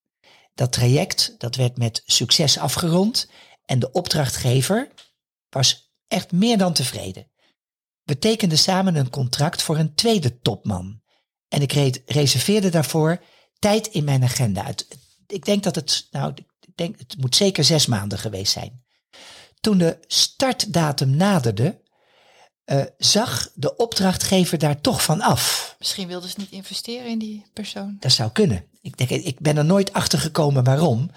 Dat 0.54 0.73
traject 0.73 1.34
dat 1.38 1.56
werd 1.56 1.76
met 1.78 2.02
succes 2.04 2.58
afgerond 2.58 3.30
en 3.64 3.78
de 3.78 3.92
opdrachtgever 3.92 4.90
was 5.49 5.94
echt 6.08 6.32
meer 6.32 6.58
dan 6.58 6.73
tevreden. 6.73 7.30
We 8.02 8.18
tekenden 8.18 8.58
samen 8.58 8.96
een 8.96 9.11
contract 9.11 9.62
voor 9.62 9.78
een 9.78 9.94
tweede 9.94 10.38
topman. 10.40 11.02
En 11.49 11.62
ik 11.62 11.73
re- 11.73 12.02
reserveerde 12.06 12.68
daarvoor 12.68 13.23
tijd 13.58 13.87
in 13.87 14.04
mijn 14.04 14.23
agenda 14.23 14.64
uit. 14.64 14.87
Ik 15.26 15.44
denk 15.44 15.62
dat 15.62 15.75
het, 15.75 16.08
nou, 16.11 16.32
ik 16.61 16.73
denk, 16.75 16.99
het 16.99 17.16
moet 17.18 17.37
zeker 17.37 17.64
zes 17.64 17.87
maanden 17.87 18.18
geweest 18.18 18.52
zijn. 18.52 18.82
Toen 19.61 19.78
de 19.78 19.99
startdatum 20.06 21.16
naderde, 21.16 21.82
eh, 22.64 22.82
zag 22.99 23.50
de 23.54 23.76
opdrachtgever 23.76 24.58
daar 24.58 24.80
toch 24.80 25.02
van 25.02 25.20
af. 25.20 25.75
Misschien 25.78 26.08
wilden 26.08 26.30
ze 26.30 26.34
niet 26.38 26.50
investeren 26.50 27.06
in 27.06 27.18
die 27.18 27.46
persoon. 27.52 27.96
Dat 28.00 28.12
zou 28.12 28.30
kunnen. 28.30 28.64
Ik, 28.80 28.96
denk, 28.96 29.11
ik 29.11 29.40
ben 29.40 29.56
er 29.56 29.64
nooit 29.64 29.92
achter 29.92 30.18
gekomen 30.18 30.64
waarom. 30.64 31.11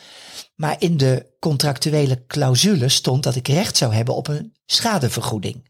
Maar 0.56 0.76
in 0.80 0.98
de 0.98 1.36
contractuele 1.40 2.26
clausule 2.26 2.90
stond 2.90 3.24
dat 3.24 3.36
ik 3.36 3.48
recht 3.48 3.78
zou 3.78 3.94
hebben 3.94 4.16
op 4.16 4.28
een 4.28 4.54
schadevergoeding. 4.66 5.70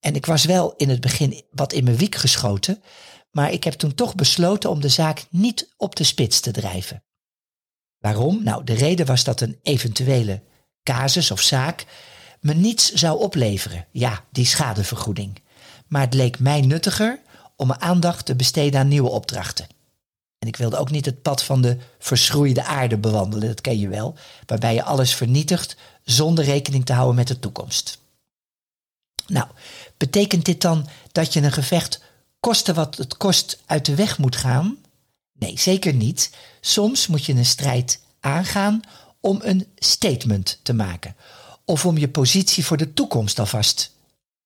En 0.00 0.14
ik 0.14 0.26
was 0.26 0.44
wel 0.44 0.74
in 0.76 0.88
het 0.88 1.00
begin 1.00 1.42
wat 1.50 1.72
in 1.72 1.84
mijn 1.84 1.96
wiek 1.96 2.14
geschoten. 2.14 2.82
Maar 3.32 3.52
ik 3.52 3.64
heb 3.64 3.74
toen 3.74 3.94
toch 3.94 4.14
besloten 4.14 4.70
om 4.70 4.80
de 4.80 4.88
zaak 4.88 5.26
niet 5.30 5.74
op 5.76 5.96
de 5.96 6.04
spits 6.04 6.40
te 6.40 6.50
drijven. 6.50 7.02
Waarom? 7.98 8.42
Nou, 8.42 8.64
de 8.64 8.74
reden 8.74 9.06
was 9.06 9.24
dat 9.24 9.40
een 9.40 9.58
eventuele 9.62 10.42
casus 10.82 11.30
of 11.30 11.40
zaak 11.40 11.86
me 12.40 12.54
niets 12.54 12.92
zou 12.92 13.20
opleveren. 13.20 13.86
Ja, 13.90 14.24
die 14.30 14.46
schadevergoeding. 14.46 15.42
Maar 15.86 16.00
het 16.00 16.14
leek 16.14 16.38
mij 16.38 16.60
nuttiger 16.60 17.20
om 17.56 17.66
mijn 17.66 17.80
aandacht 17.80 18.26
te 18.26 18.36
besteden 18.36 18.80
aan 18.80 18.88
nieuwe 18.88 19.08
opdrachten. 19.08 19.66
En 20.38 20.48
ik 20.48 20.56
wilde 20.56 20.76
ook 20.76 20.90
niet 20.90 21.06
het 21.06 21.22
pad 21.22 21.42
van 21.42 21.62
de 21.62 21.76
verschroeide 21.98 22.64
aarde 22.64 22.98
bewandelen, 22.98 23.48
dat 23.48 23.60
ken 23.60 23.78
je 23.78 23.88
wel, 23.88 24.14
waarbij 24.46 24.74
je 24.74 24.82
alles 24.82 25.14
vernietigt 25.14 25.76
zonder 26.04 26.44
rekening 26.44 26.84
te 26.86 26.92
houden 26.92 27.14
met 27.14 27.28
de 27.28 27.38
toekomst. 27.38 27.98
Nou, 29.26 29.46
betekent 29.96 30.44
dit 30.44 30.60
dan 30.60 30.88
dat 31.12 31.32
je 31.32 31.42
een 31.42 31.52
gevecht 31.52 32.02
koste 32.42 32.74
wat 32.74 32.96
het 32.96 33.16
kost 33.16 33.58
uit 33.66 33.84
de 33.86 33.94
weg 33.94 34.18
moet 34.18 34.36
gaan? 34.36 34.76
Nee, 35.38 35.58
zeker 35.58 35.92
niet. 35.94 36.30
Soms 36.60 37.06
moet 37.06 37.24
je 37.24 37.32
een 37.32 37.44
strijd 37.46 38.00
aangaan 38.20 38.80
om 39.20 39.40
een 39.42 39.66
statement 39.78 40.58
te 40.62 40.72
maken. 40.72 41.16
Of 41.64 41.86
om 41.86 41.98
je 41.98 42.08
positie 42.08 42.64
voor 42.64 42.76
de 42.76 42.92
toekomst 42.92 43.38
alvast 43.38 43.92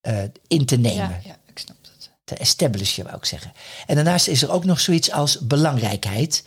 eh, 0.01 0.23
in 0.47 0.67
te 0.67 0.77
nemen 0.77 1.09
Ja, 1.09 1.21
ja, 1.25 1.39
ik 1.47 1.59
snap 1.59 1.77
dat. 1.83 2.11
te 2.25 2.35
establishen, 2.35 3.05
wou 3.05 3.17
ik 3.17 3.25
zeggen. 3.25 3.53
En 3.87 3.95
daarnaast 3.95 4.29
is 4.29 4.43
er 4.43 4.51
ook 4.51 4.65
nog 4.65 4.81
zoiets 4.81 5.11
als 5.11 5.39
belangrijkheid. 5.39 6.43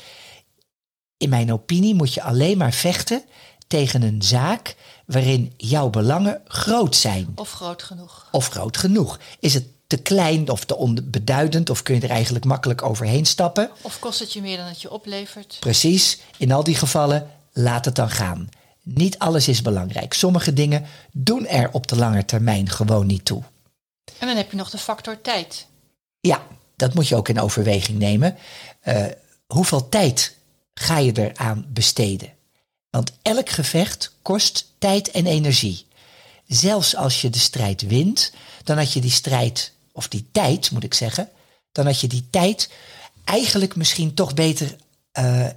In 1.18 1.30
mijn 1.30 1.54
opinie 1.54 1.96
moet 1.96 2.14
je 2.14 2.22
alleen 2.24 2.58
maar 2.58 2.74
vechten 2.74 3.24
tegen 3.68 4.02
een 4.02 4.22
zaak 4.22 4.76
waarin 5.06 5.54
jouw 5.58 5.90
belangen 5.90 6.42
groot 6.48 6.96
zijn 6.96 7.32
Of 7.36 7.52
groot 7.52 7.84
genoeg. 7.84 8.28
of 8.32 8.48
groot 8.50 8.78
genoeg. 8.78 9.20
Is 9.40 9.54
het 9.54 9.66
te 9.90 9.98
klein 9.98 10.50
of 10.50 10.66
te 10.66 10.76
onbeduidend 10.76 11.70
of 11.70 11.84
kun 11.84 11.96
je 11.96 12.02
er 12.02 12.10
eigenlijk 12.10 12.46
makkelijk 12.46 12.82
overheen 12.82 13.26
stappen? 13.26 13.70
Of 13.82 14.00
kost 14.00 14.20
het 14.20 14.34
je 14.34 14.42
meer 14.42 14.58
dan 14.58 14.66
het 14.66 14.82
je 14.82 14.92
oplevert? 14.92 15.58
Precies, 15.60 16.20
in 16.38 16.52
al 16.52 16.64
die 16.64 16.76
gevallen 16.76 17.32
laat 17.54 17.86
het 17.86 17.96
dan 17.96 18.10
gaan. 18.10 18.50
Niet 18.84 19.20
alles 19.20 19.48
is 19.48 19.62
belangrijk. 19.62 20.14
Sommige 20.14 20.54
dingen 20.54 20.86
doen 21.12 21.48
er 21.48 21.70
op 21.72 21.88
de 21.88 21.96
lange 21.96 22.26
termijn 22.26 22.70
gewoon 22.70 23.06
niet 23.06 23.26
toe. 23.26 23.44
En 24.18 24.28
dan 24.28 24.36
heb 24.36 24.52
je 24.52 24.58
nog 24.58 24.70
de 24.70 24.78
factor 24.78 25.22
tijd. 25.22 25.68
Ja, 26.20 26.48
dat 26.76 26.94
moet 26.94 27.08
je 27.08 27.16
ook 27.16 27.30
in 27.30 27.40
overweging 27.40 28.00
nemen. 28.00 28.38
Eh, 28.80 29.06
hoeveel 29.48 29.90
tijd 29.90 30.36
ga 30.74 30.98
je 30.98 31.12
eraan 31.14 31.66
besteden? 31.70 32.30
Want 32.90 33.12
elk 33.22 33.50
gevecht 33.50 34.14
kost 34.22 34.72
tijd 34.78 35.12
en 35.12 35.26
energie. 35.26 35.86
Zelfs 36.48 36.96
als 36.96 37.22
je 37.22 37.30
de 37.30 37.40
strijd 37.40 37.82
wint, 37.82 38.32
dan 38.64 38.78
had 38.78 38.94
je 38.94 39.02
die 39.02 39.12
strijd, 39.12 39.74
of 40.00 40.08
die 40.08 40.30
tijd 40.32 40.72
moet 40.72 40.84
ik 40.84 40.94
zeggen, 40.94 41.30
dan 41.72 41.86
had 41.86 42.00
je 42.00 42.08
die 42.08 42.28
tijd 42.30 42.70
eigenlijk 43.24 43.76
misschien 43.76 44.14
toch 44.14 44.34
beter 44.34 44.76
uh, 45.20 45.48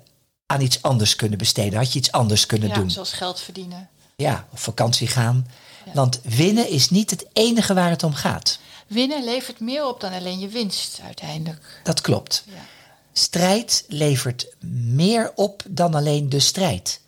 aan 0.46 0.60
iets 0.60 0.82
anders 0.82 1.16
kunnen 1.16 1.38
besteden. 1.38 1.78
Had 1.78 1.92
je 1.92 1.98
iets 1.98 2.12
anders 2.12 2.46
kunnen 2.46 2.68
ja, 2.68 2.74
doen. 2.74 2.90
Zoals 2.90 3.12
geld 3.12 3.40
verdienen. 3.40 3.88
Ja, 4.16 4.46
of 4.52 4.60
vakantie 4.60 5.06
gaan. 5.06 5.46
Want 5.94 6.20
winnen 6.22 6.68
is 6.68 6.90
niet 6.90 7.10
het 7.10 7.26
enige 7.32 7.74
waar 7.74 7.90
het 7.90 8.02
om 8.02 8.14
gaat. 8.14 8.58
Winnen 8.86 9.24
levert 9.24 9.60
meer 9.60 9.86
op 9.86 10.00
dan 10.00 10.12
alleen 10.12 10.38
je 10.38 10.48
winst 10.48 11.00
uiteindelijk. 11.04 11.80
Dat 11.82 12.00
klopt. 12.00 12.44
Ja. 12.46 12.66
Strijd 13.12 13.84
levert 13.88 14.46
meer 14.94 15.32
op 15.34 15.62
dan 15.68 15.94
alleen 15.94 16.28
de 16.28 16.40
strijd. 16.40 17.00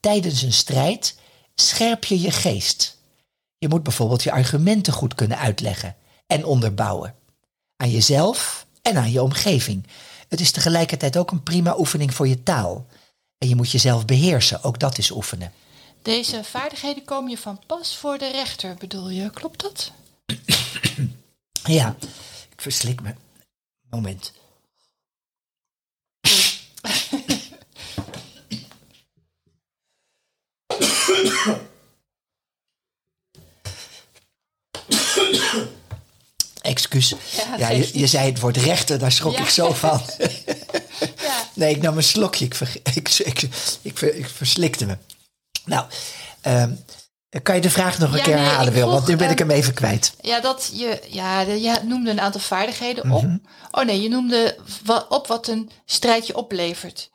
Tijdens 0.00 0.42
een 0.42 0.52
strijd 0.52 1.14
scherp 1.54 2.04
je 2.04 2.20
je 2.20 2.30
geest. 2.30 2.96
Je 3.58 3.68
moet 3.68 3.82
bijvoorbeeld 3.82 4.22
je 4.22 4.32
argumenten 4.32 4.92
goed 4.92 5.14
kunnen 5.14 5.38
uitleggen 5.38 5.96
en 6.28 6.44
onderbouwen. 6.44 7.14
Aan 7.76 7.90
jezelf 7.90 8.66
en 8.82 8.96
aan 8.96 9.10
je 9.10 9.22
omgeving. 9.22 9.86
Het 10.28 10.40
is 10.40 10.50
tegelijkertijd 10.50 11.16
ook 11.16 11.30
een 11.30 11.42
prima 11.42 11.74
oefening 11.78 12.14
voor 12.14 12.28
je 12.28 12.42
taal. 12.42 12.86
En 13.38 13.48
je 13.48 13.56
moet 13.56 13.70
jezelf 13.70 14.04
beheersen, 14.04 14.62
ook 14.62 14.78
dat 14.78 14.98
is 14.98 15.10
oefenen. 15.10 15.52
Deze 16.02 16.44
vaardigheden 16.44 17.04
komen 17.04 17.30
je 17.30 17.38
van 17.38 17.60
pas 17.66 17.96
voor 17.96 18.18
de 18.18 18.30
rechter, 18.30 18.74
bedoel 18.74 19.10
je? 19.10 19.30
Klopt 19.30 19.60
dat? 19.60 19.92
ja, 21.78 21.96
ik 22.50 22.60
verslik 22.60 23.00
me. 23.00 23.14
Moment. 23.90 24.32
Excuus. 36.68 37.14
Ja, 37.58 37.68
je, 37.68 37.90
je, 37.92 38.06
zei 38.06 38.26
het 38.26 38.40
woord 38.40 38.56
rechter, 38.56 38.98
daar 38.98 39.12
schrok 39.12 39.38
ik 39.38 39.48
zo 39.48 39.72
van. 39.72 40.00
ja. 40.98 41.44
Nee, 41.54 41.74
ik 41.74 41.82
nam 41.82 41.96
een 41.96 42.02
slokje. 42.02 42.44
Ik, 42.44 42.54
ver, 42.54 42.76
ik, 42.94 43.08
ik, 43.82 44.00
ik, 44.00 44.28
verslikte 44.28 44.86
me. 44.86 44.96
Nou, 45.64 45.86
um, 46.46 46.84
kan 47.42 47.54
je 47.54 47.60
de 47.60 47.70
vraag 47.70 47.98
nog 47.98 48.12
een 48.12 48.22
keer 48.22 48.36
herhalen, 48.36 48.72
Wil? 48.72 48.90
Want 48.90 49.06
nu 49.06 49.16
ben 49.16 49.30
ik 49.30 49.40
ehm, 49.40 49.48
hem 49.48 49.58
even 49.58 49.74
kwijt. 49.74 50.12
Ja, 50.20 50.40
dat 50.40 50.70
je, 50.74 51.00
ja, 51.08 51.40
je 51.40 51.80
noemde 51.84 52.10
een 52.10 52.20
aantal 52.20 52.40
vaardigheden 52.40 53.10
op. 53.10 53.22
Mhm. 53.22 53.36
Oh 53.70 53.84
nee, 53.84 54.02
je 54.02 54.08
noemde 54.08 54.56
op 55.08 55.26
wat 55.26 55.48
een 55.48 55.70
strijdje 55.84 56.36
oplevert. 56.36 57.10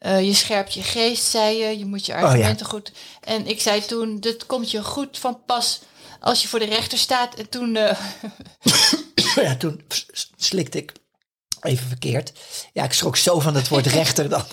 Uh, 0.00 0.22
je 0.22 0.34
scherpt 0.34 0.74
je 0.74 0.82
geest, 0.82 1.24
zei 1.24 1.56
je. 1.56 1.78
Je 1.78 1.86
moet 1.86 2.06
je 2.06 2.12
oh, 2.12 2.22
argumenten 2.22 2.66
goed. 2.66 2.92
En 3.20 3.46
ik 3.46 3.60
zei 3.60 3.84
toen, 3.84 4.20
dit 4.20 4.46
komt 4.46 4.70
je 4.70 4.82
goed 4.82 5.18
van 5.18 5.38
pas 5.46 5.80
als 6.24 6.42
je 6.42 6.48
voor 6.48 6.58
de 6.58 6.64
rechter 6.64 6.98
staat. 6.98 7.34
En 7.34 7.48
toen... 7.48 7.74
Uh... 7.74 8.00
ja, 9.46 9.56
toen 9.56 9.82
slikte 10.36 10.78
ik 10.78 10.92
even 11.60 11.86
verkeerd. 11.86 12.32
Ja, 12.72 12.84
ik 12.84 12.92
schrok 12.92 13.16
zo 13.16 13.40
van 13.40 13.54
het 13.54 13.68
woord 13.68 13.86
rechter. 14.00 14.28
Dan, 14.28 14.44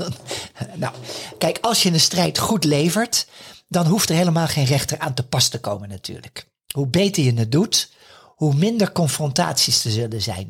nou, 0.75 0.95
kijk, 1.37 1.57
als 1.61 1.83
je 1.83 1.91
een 1.91 1.99
strijd 1.99 2.37
goed 2.37 2.63
levert, 2.63 3.27
dan 3.67 3.85
hoeft 3.85 4.09
er 4.09 4.15
helemaal 4.15 4.47
geen 4.47 4.65
rechter 4.65 4.99
aan 4.99 5.13
te 5.13 5.23
pas 5.27 5.47
te 5.47 5.59
komen 5.59 5.89
natuurlijk. 5.89 6.45
Hoe 6.73 6.87
beter 6.87 7.23
je 7.23 7.33
het 7.33 7.51
doet, 7.51 7.91
hoe 8.35 8.53
minder 8.53 8.91
confrontaties 8.91 9.85
er 9.85 9.91
zullen 9.91 10.21
zijn. 10.21 10.49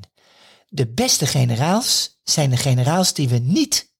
De 0.69 0.87
beste 0.87 1.27
generaals 1.27 2.19
zijn 2.23 2.49
de 2.49 2.57
generaals 2.57 3.13
die 3.13 3.29
we 3.29 3.37
niet, 3.37 3.91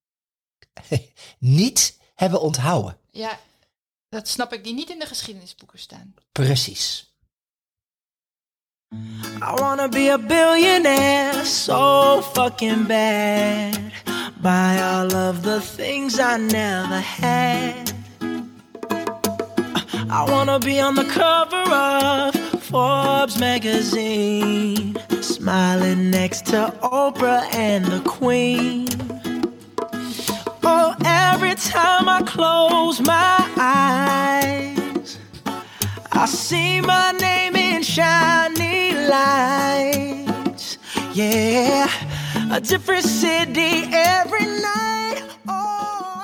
niet 1.40 1.98
hebben 2.16 2.42
onthouden. 2.42 2.98
Ja, 3.12 3.40
dat 4.10 4.28
snap 4.28 4.54
ik, 4.54 4.64
die 4.64 4.74
niet 4.74 4.90
in 4.90 5.00
de 5.00 5.06
geschiedenisboeken 5.06 5.80
staan. 5.80 6.14
Precies. 6.32 7.11
I 8.94 9.56
wanna 9.60 9.88
be 9.88 10.10
a 10.10 10.18
billionaire 10.18 11.46
so 11.46 12.22
fucking 12.36 12.84
bad. 12.84 13.92
Buy 14.42 14.80
all 14.82 15.16
of 15.16 15.44
the 15.44 15.62
things 15.62 16.20
I 16.20 16.38
never 16.38 17.00
had. 17.00 17.92
I 20.10 20.26
wanna 20.30 20.60
be 20.60 20.80
on 20.80 20.96
the 20.96 21.06
cover 21.06 21.64
of 21.74 22.36
Forbes 22.64 23.40
magazine, 23.40 24.98
smiling 25.22 26.12
next 26.12 26.46
to 26.48 26.74
Oprah 26.84 27.44
and 27.56 27.86
the 27.86 28.02
Queen. 28.02 28.90
Oh, 30.64 30.96
every 31.04 31.56
time 31.56 32.08
I 32.08 32.22
close 32.24 33.02
my 33.02 33.38
eyes, 33.58 34.71
I 36.22 36.28
see 36.28 36.82
my 36.82 37.12
name 37.20 37.56
in 37.56 37.84
shiny 37.84 38.94
lights. 39.08 40.78
Yeah, 41.14 41.88
a 42.52 42.60
different 42.60 43.06
city 43.06 43.88
every 43.92 44.46
night. 44.46 45.24
Oh, 45.46 46.22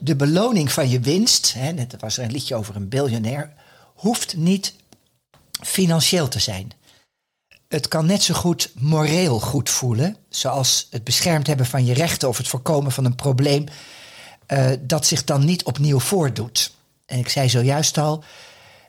De 0.00 0.16
beloning 0.16 0.72
van 0.72 0.88
je 0.88 1.00
winst, 1.00 1.54
hè, 1.54 1.72
net 1.72 1.96
was 1.98 2.18
er 2.18 2.24
een 2.24 2.30
liedje 2.30 2.54
over 2.54 2.76
een 2.76 2.88
biljonair, 2.88 3.52
hoeft 3.94 4.36
niet 4.36 4.74
financieel 5.60 6.28
te 6.28 6.38
zijn. 6.38 6.70
Het 7.68 7.88
kan 7.88 8.06
net 8.06 8.22
zo 8.22 8.34
goed 8.34 8.72
moreel 8.74 9.40
goed 9.40 9.70
voelen, 9.70 10.16
zoals 10.28 10.86
het 10.90 11.04
beschermd 11.04 11.46
hebben 11.46 11.66
van 11.66 11.84
je 11.84 11.94
rechten 11.94 12.28
of 12.28 12.36
het 12.36 12.48
voorkomen 12.48 12.92
van 12.92 13.04
een 13.04 13.16
probleem 13.16 13.64
uh, 14.48 14.70
dat 14.80 15.06
zich 15.06 15.24
dan 15.24 15.44
niet 15.44 15.64
opnieuw 15.64 15.98
voordoet. 15.98 16.76
En 17.08 17.18
ik 17.18 17.28
zei 17.28 17.48
zojuist 17.48 17.98
al 17.98 18.24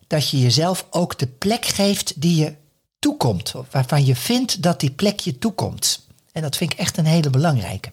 dat 0.08 0.30
je 0.30 0.40
jezelf 0.40 0.86
ook 0.90 1.20
de 1.20 1.28
plek 1.28 1.66
geeft 1.66 2.22
die 2.22 2.36
je 2.36 2.56
toekomt, 3.00 3.54
waarvan 3.72 4.06
je 4.06 4.16
vindt 4.16 4.62
dat 4.62 4.80
die 4.80 4.92
plek 4.92 5.20
je 5.20 5.38
toekomt. 5.38 6.08
En 6.32 6.42
dat 6.42 6.58
vind 6.58 6.74
ik 6.74 6.80
echt 6.80 6.98
een 6.98 7.06
hele 7.06 7.30
belangrijke. 7.30 7.92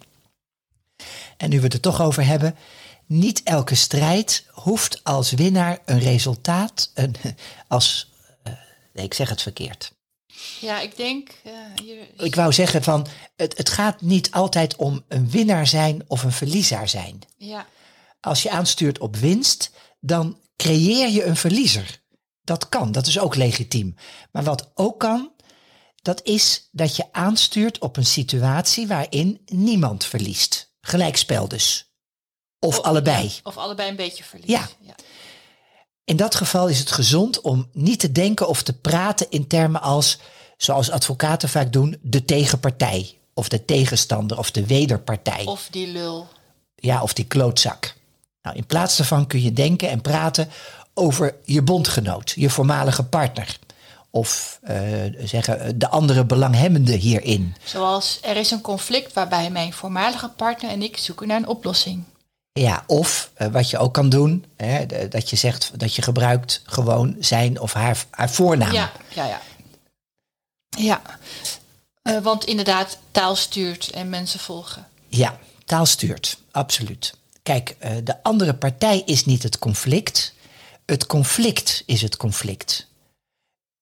En 1.36 1.50
nu 1.50 1.56
we 1.56 1.64
het 1.64 1.72
er 1.72 1.80
toch 1.80 2.00
over 2.00 2.26
hebben, 2.26 2.56
niet 3.06 3.42
elke 3.42 3.74
strijd 3.74 4.46
hoeft 4.50 5.00
als 5.04 5.30
winnaar 5.30 5.78
een 5.84 5.98
resultaat, 5.98 6.90
een, 6.94 7.14
als, 7.68 8.10
uh, 8.46 8.52
nee, 8.92 9.04
ik 9.04 9.14
zeg 9.14 9.28
het 9.28 9.42
verkeerd. 9.42 9.92
Ja, 10.60 10.80
ik 10.80 10.96
denk. 10.96 11.30
Uh, 11.46 11.52
hier 11.82 11.96
Ik 12.18 12.34
wou 12.34 12.52
zeggen 12.52 12.82
van 12.82 13.06
het, 13.36 13.56
het 13.56 13.68
gaat 13.68 14.00
niet 14.00 14.30
altijd 14.30 14.76
om 14.76 15.04
een 15.08 15.30
winnaar 15.30 15.66
zijn 15.66 16.04
of 16.06 16.22
een 16.22 16.32
verliezer 16.32 16.88
zijn. 16.88 17.20
Ja. 17.36 17.66
Als 18.20 18.42
je 18.42 18.50
aanstuurt 18.50 18.98
op 18.98 19.16
winst, 19.16 19.70
dan 20.00 20.40
creëer 20.56 21.09
je 21.09 21.24
een 21.24 21.37
verliezer. 21.37 22.02
Dat 22.42 22.68
kan, 22.68 22.92
dat 22.92 23.06
is 23.06 23.18
ook 23.18 23.35
legitiem. 23.35 23.94
Maar 24.32 24.44
wat 24.44 24.70
ook 24.74 25.00
kan, 25.00 25.32
dat 26.02 26.20
is 26.22 26.68
dat 26.72 26.96
je 26.96 27.12
aanstuurt 27.12 27.78
op 27.78 27.96
een 27.96 28.06
situatie 28.06 28.87
waarin 28.87 29.40
niemand 29.46 30.04
verliest. 30.04 30.74
Gelijkspel 30.80 31.48
dus. 31.48 31.90
Of, 32.59 32.80
allebei. 32.80 33.32
of 33.42 33.56
allebei 33.56 33.90
een 33.90 33.96
beetje 33.96 34.24
verliezen. 34.24 34.59
Ja. 34.59 34.68
ja. 34.80 34.94
In 36.04 36.16
dat 36.16 36.35
geval 36.35 36.68
is 36.68 36.78
het 36.78 36.90
gezond 36.90 37.40
om 37.40 37.68
niet 37.72 38.00
te 38.00 38.12
denken 38.12 38.48
of 38.48 38.62
te 38.62 38.78
praten 38.78 39.26
in 39.30 39.46
termen 39.46 39.80
als, 39.80 40.18
zoals 40.56 40.90
advocaten 40.90 41.48
vaak 41.48 41.72
doen, 41.72 41.98
de 42.02 42.24
tegenpartij. 42.24 43.18
Of 43.35 43.48
de 43.48 43.64
tegenstander 43.64 44.38
of 44.38 44.50
de 44.50 44.66
wederpartij. 44.66 45.44
Of 45.44 45.68
die 45.70 45.87
lul. 45.87 46.28
Ja, 46.74 47.02
of 47.02 47.12
die 47.12 47.24
klootzak. 47.24 47.95
Nou, 48.46 48.59
in 48.59 48.66
plaats 48.66 48.96
daarvan 48.96 49.26
kun 49.26 49.42
je 49.42 49.52
denken 49.52 49.88
en 49.90 50.00
praten 50.00 50.50
over 50.94 51.35
je 51.44 51.62
bondgenoot, 51.62 52.32
je 52.37 52.50
voormalige 52.50 53.04
partner. 53.04 53.59
Of 54.11 54.59
uh, 54.68 54.76
zeggen 55.24 55.78
de 55.78 55.88
andere 55.88 56.24
belanghebbende 56.24 56.92
hierin. 56.92 57.54
Zoals 57.64 58.18
er 58.22 58.37
is 58.37 58.50
een 58.50 58.61
conflict 58.61 59.12
waarbij 59.12 59.50
mijn 59.50 59.72
voormalige 59.72 60.28
partner 60.28 60.70
en 60.70 60.82
ik 60.82 60.96
zoeken 60.96 61.28
naar 61.28 61.37
een 61.37 61.46
oplossing. 61.46 62.04
Ja, 62.52 62.85
of 62.87 63.30
uh, 63.38 63.48
wat 63.48 63.70
je 63.70 63.78
ook 63.78 63.94
kan 63.94 64.09
doen, 64.09 64.44
hè, 64.56 64.87
dat 65.09 65.30
je 65.30 65.37
zegt 65.37 65.78
dat 65.78 65.94
je 65.94 66.02
gebruikt 66.02 66.62
gewoon 66.64 67.16
zijn 67.20 67.61
of 67.61 67.72
haar, 67.72 68.04
haar 68.11 68.30
voornaam. 68.30 68.72
Ja, 68.72 68.92
ja, 69.14 69.26
ja. 69.26 69.40
Ja, 70.78 71.00
uh, 72.02 72.18
want 72.18 72.44
inderdaad, 72.44 72.98
taal 73.11 73.37
stuurt 73.37 73.90
en 73.90 74.11
mensen 74.11 74.40
volgen. 74.40 74.87
Ja, 75.09 75.38
taal 75.64 75.87
stuurt, 75.87 76.38
absoluut. 76.50 77.14
Kijk, 77.46 77.76
uh, 77.85 77.90
de 78.04 78.22
andere 78.22 78.54
partij 78.54 79.02
is 79.04 79.24
niet 79.24 79.42
het 79.42 79.59
conflict. 79.59 80.35
Het 80.87 81.06
conflict 81.06 81.82
is 81.87 82.02
het 82.02 82.16
conflict. 82.16 82.87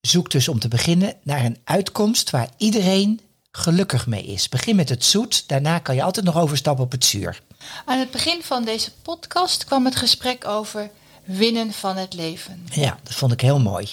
Zoek 0.00 0.30
dus 0.30 0.48
om 0.48 0.58
te 0.58 0.68
beginnen 0.68 1.16
naar 1.22 1.44
een 1.44 1.58
uitkomst 1.64 2.30
waar 2.30 2.48
iedereen 2.56 3.20
gelukkig 3.50 4.06
mee 4.06 4.24
is. 4.24 4.48
Begin 4.48 4.76
met 4.76 4.88
het 4.88 5.04
zoet, 5.04 5.48
daarna 5.48 5.78
kan 5.78 5.94
je 5.94 6.02
altijd 6.02 6.26
nog 6.26 6.36
overstappen 6.36 6.84
op 6.84 6.92
het 6.92 7.04
zuur. 7.04 7.42
Aan 7.84 7.98
het 7.98 8.10
begin 8.10 8.42
van 8.42 8.64
deze 8.64 8.90
podcast 9.02 9.64
kwam 9.64 9.84
het 9.84 9.96
gesprek 9.96 10.46
over 10.46 10.90
winnen 11.24 11.72
van 11.72 11.96
het 11.96 12.14
leven. 12.14 12.66
Ja, 12.72 12.98
dat 13.02 13.14
vond 13.14 13.32
ik 13.32 13.40
heel 13.40 13.60
mooi. 13.60 13.88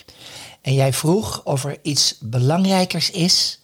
En 0.62 0.74
jij 0.74 0.94
vroeg 0.94 1.44
of 1.44 1.64
er 1.64 1.78
iets 1.82 2.16
belangrijkers 2.20 3.12
is 3.12 3.60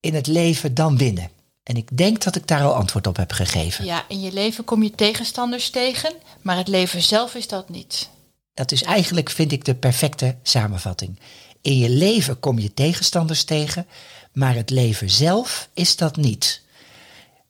in 0.00 0.14
het 0.14 0.26
leven 0.26 0.74
dan 0.74 0.96
winnen. 0.96 1.30
En 1.66 1.76
ik 1.76 1.96
denk 1.96 2.22
dat 2.22 2.36
ik 2.36 2.46
daar 2.46 2.62
al 2.62 2.74
antwoord 2.74 3.06
op 3.06 3.16
heb 3.16 3.32
gegeven. 3.32 3.84
Ja, 3.84 4.04
in 4.08 4.20
je 4.20 4.32
leven 4.32 4.64
kom 4.64 4.82
je 4.82 4.90
tegenstanders 4.90 5.70
tegen, 5.70 6.12
maar 6.42 6.56
het 6.56 6.68
leven 6.68 7.02
zelf 7.02 7.34
is 7.34 7.48
dat 7.48 7.68
niet. 7.68 8.08
Dat 8.54 8.72
is 8.72 8.82
eigenlijk, 8.82 9.30
vind 9.30 9.52
ik, 9.52 9.64
de 9.64 9.74
perfecte 9.74 10.36
samenvatting. 10.42 11.18
In 11.60 11.78
je 11.78 11.88
leven 11.88 12.40
kom 12.40 12.58
je 12.58 12.74
tegenstanders 12.74 13.44
tegen, 13.44 13.86
maar 14.32 14.54
het 14.54 14.70
leven 14.70 15.10
zelf 15.10 15.68
is 15.74 15.96
dat 15.96 16.16
niet. 16.16 16.62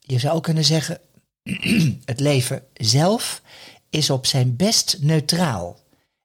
Je 0.01 0.19
zou 0.19 0.41
kunnen 0.41 0.65
zeggen, 0.65 0.99
het 2.05 2.21
leven 2.21 2.63
zelf 2.75 3.43
is 3.91 4.11
op 4.11 4.27
zijn 4.27 4.57
best 4.57 4.97
neutraal. 5.01 5.79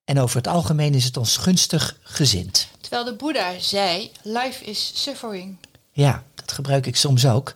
En 0.04 0.20
over 0.20 0.38
het 0.38 0.48
algemeen 0.48 0.94
is 0.94 1.06
het 1.06 1.18
ons 1.18 1.38
gunstig 1.38 1.98
gezind. 2.02 2.68
Terwijl 2.82 3.04
de 3.04 3.14
Boeddha 3.14 3.60
zei, 3.60 4.12
life 4.24 4.66
is 4.66 4.92
suffering. 4.94 5.58
Ja, 5.92 6.24
gebruik 6.62 6.86
ik 6.86 6.96
soms 6.96 7.26
ook. 7.26 7.54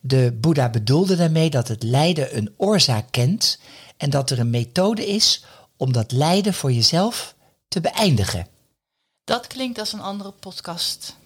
De 0.00 0.38
Boeddha 0.40 0.70
bedoelde 0.70 1.16
daarmee 1.16 1.50
dat 1.50 1.68
het 1.68 1.82
lijden 1.82 2.36
een 2.36 2.54
oorzaak 2.56 3.06
kent 3.10 3.58
en 3.96 4.10
dat 4.10 4.30
er 4.30 4.38
een 4.38 4.50
methode 4.50 5.06
is 5.06 5.44
om 5.76 5.92
dat 5.92 6.12
lijden 6.12 6.54
voor 6.54 6.72
jezelf 6.72 7.34
te 7.68 7.80
beëindigen. 7.80 8.46
Dat 9.24 9.46
klinkt 9.46 9.78
als 9.78 9.92
een 9.92 10.00
andere 10.00 10.30
podcast. 10.30 11.16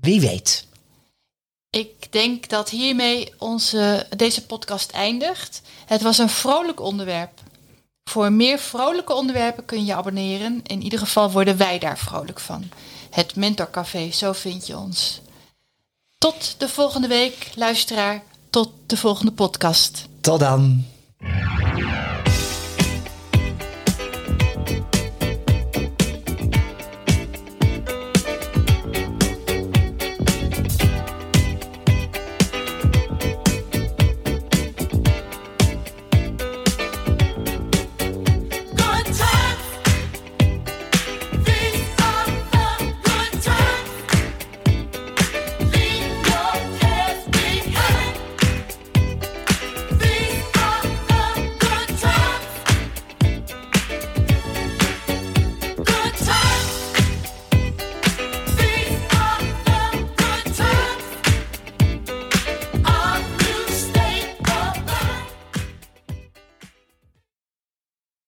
Wie 0.00 0.20
weet. 0.20 0.66
Ik 1.70 2.12
denk 2.12 2.48
dat 2.48 2.70
hiermee 2.70 3.32
onze, 3.38 4.06
deze 4.16 4.46
podcast 4.46 4.90
eindigt. 4.90 5.62
Het 5.86 6.02
was 6.02 6.18
een 6.18 6.28
vrolijk 6.28 6.80
onderwerp. 6.80 7.40
Voor 8.10 8.32
meer 8.32 8.58
vrolijke 8.58 9.14
onderwerpen 9.14 9.64
kun 9.64 9.78
je 9.78 9.84
je 9.84 9.94
abonneren. 9.94 10.60
In 10.62 10.82
ieder 10.82 10.98
geval 10.98 11.30
worden 11.30 11.56
wij 11.56 11.78
daar 11.78 11.98
vrolijk 11.98 12.40
van. 12.40 12.68
Het 13.10 13.36
Mentorcafé, 13.36 14.10
zo 14.10 14.32
vind 14.32 14.66
je 14.66 14.76
ons. 14.78 15.20
Tot 16.24 16.54
de 16.58 16.68
volgende 16.68 17.08
week, 17.08 17.50
luisteraar. 17.54 18.22
Tot 18.50 18.70
de 18.86 18.96
volgende 18.96 19.32
podcast. 19.32 20.06
Tot 20.20 20.40
dan. 20.40 20.84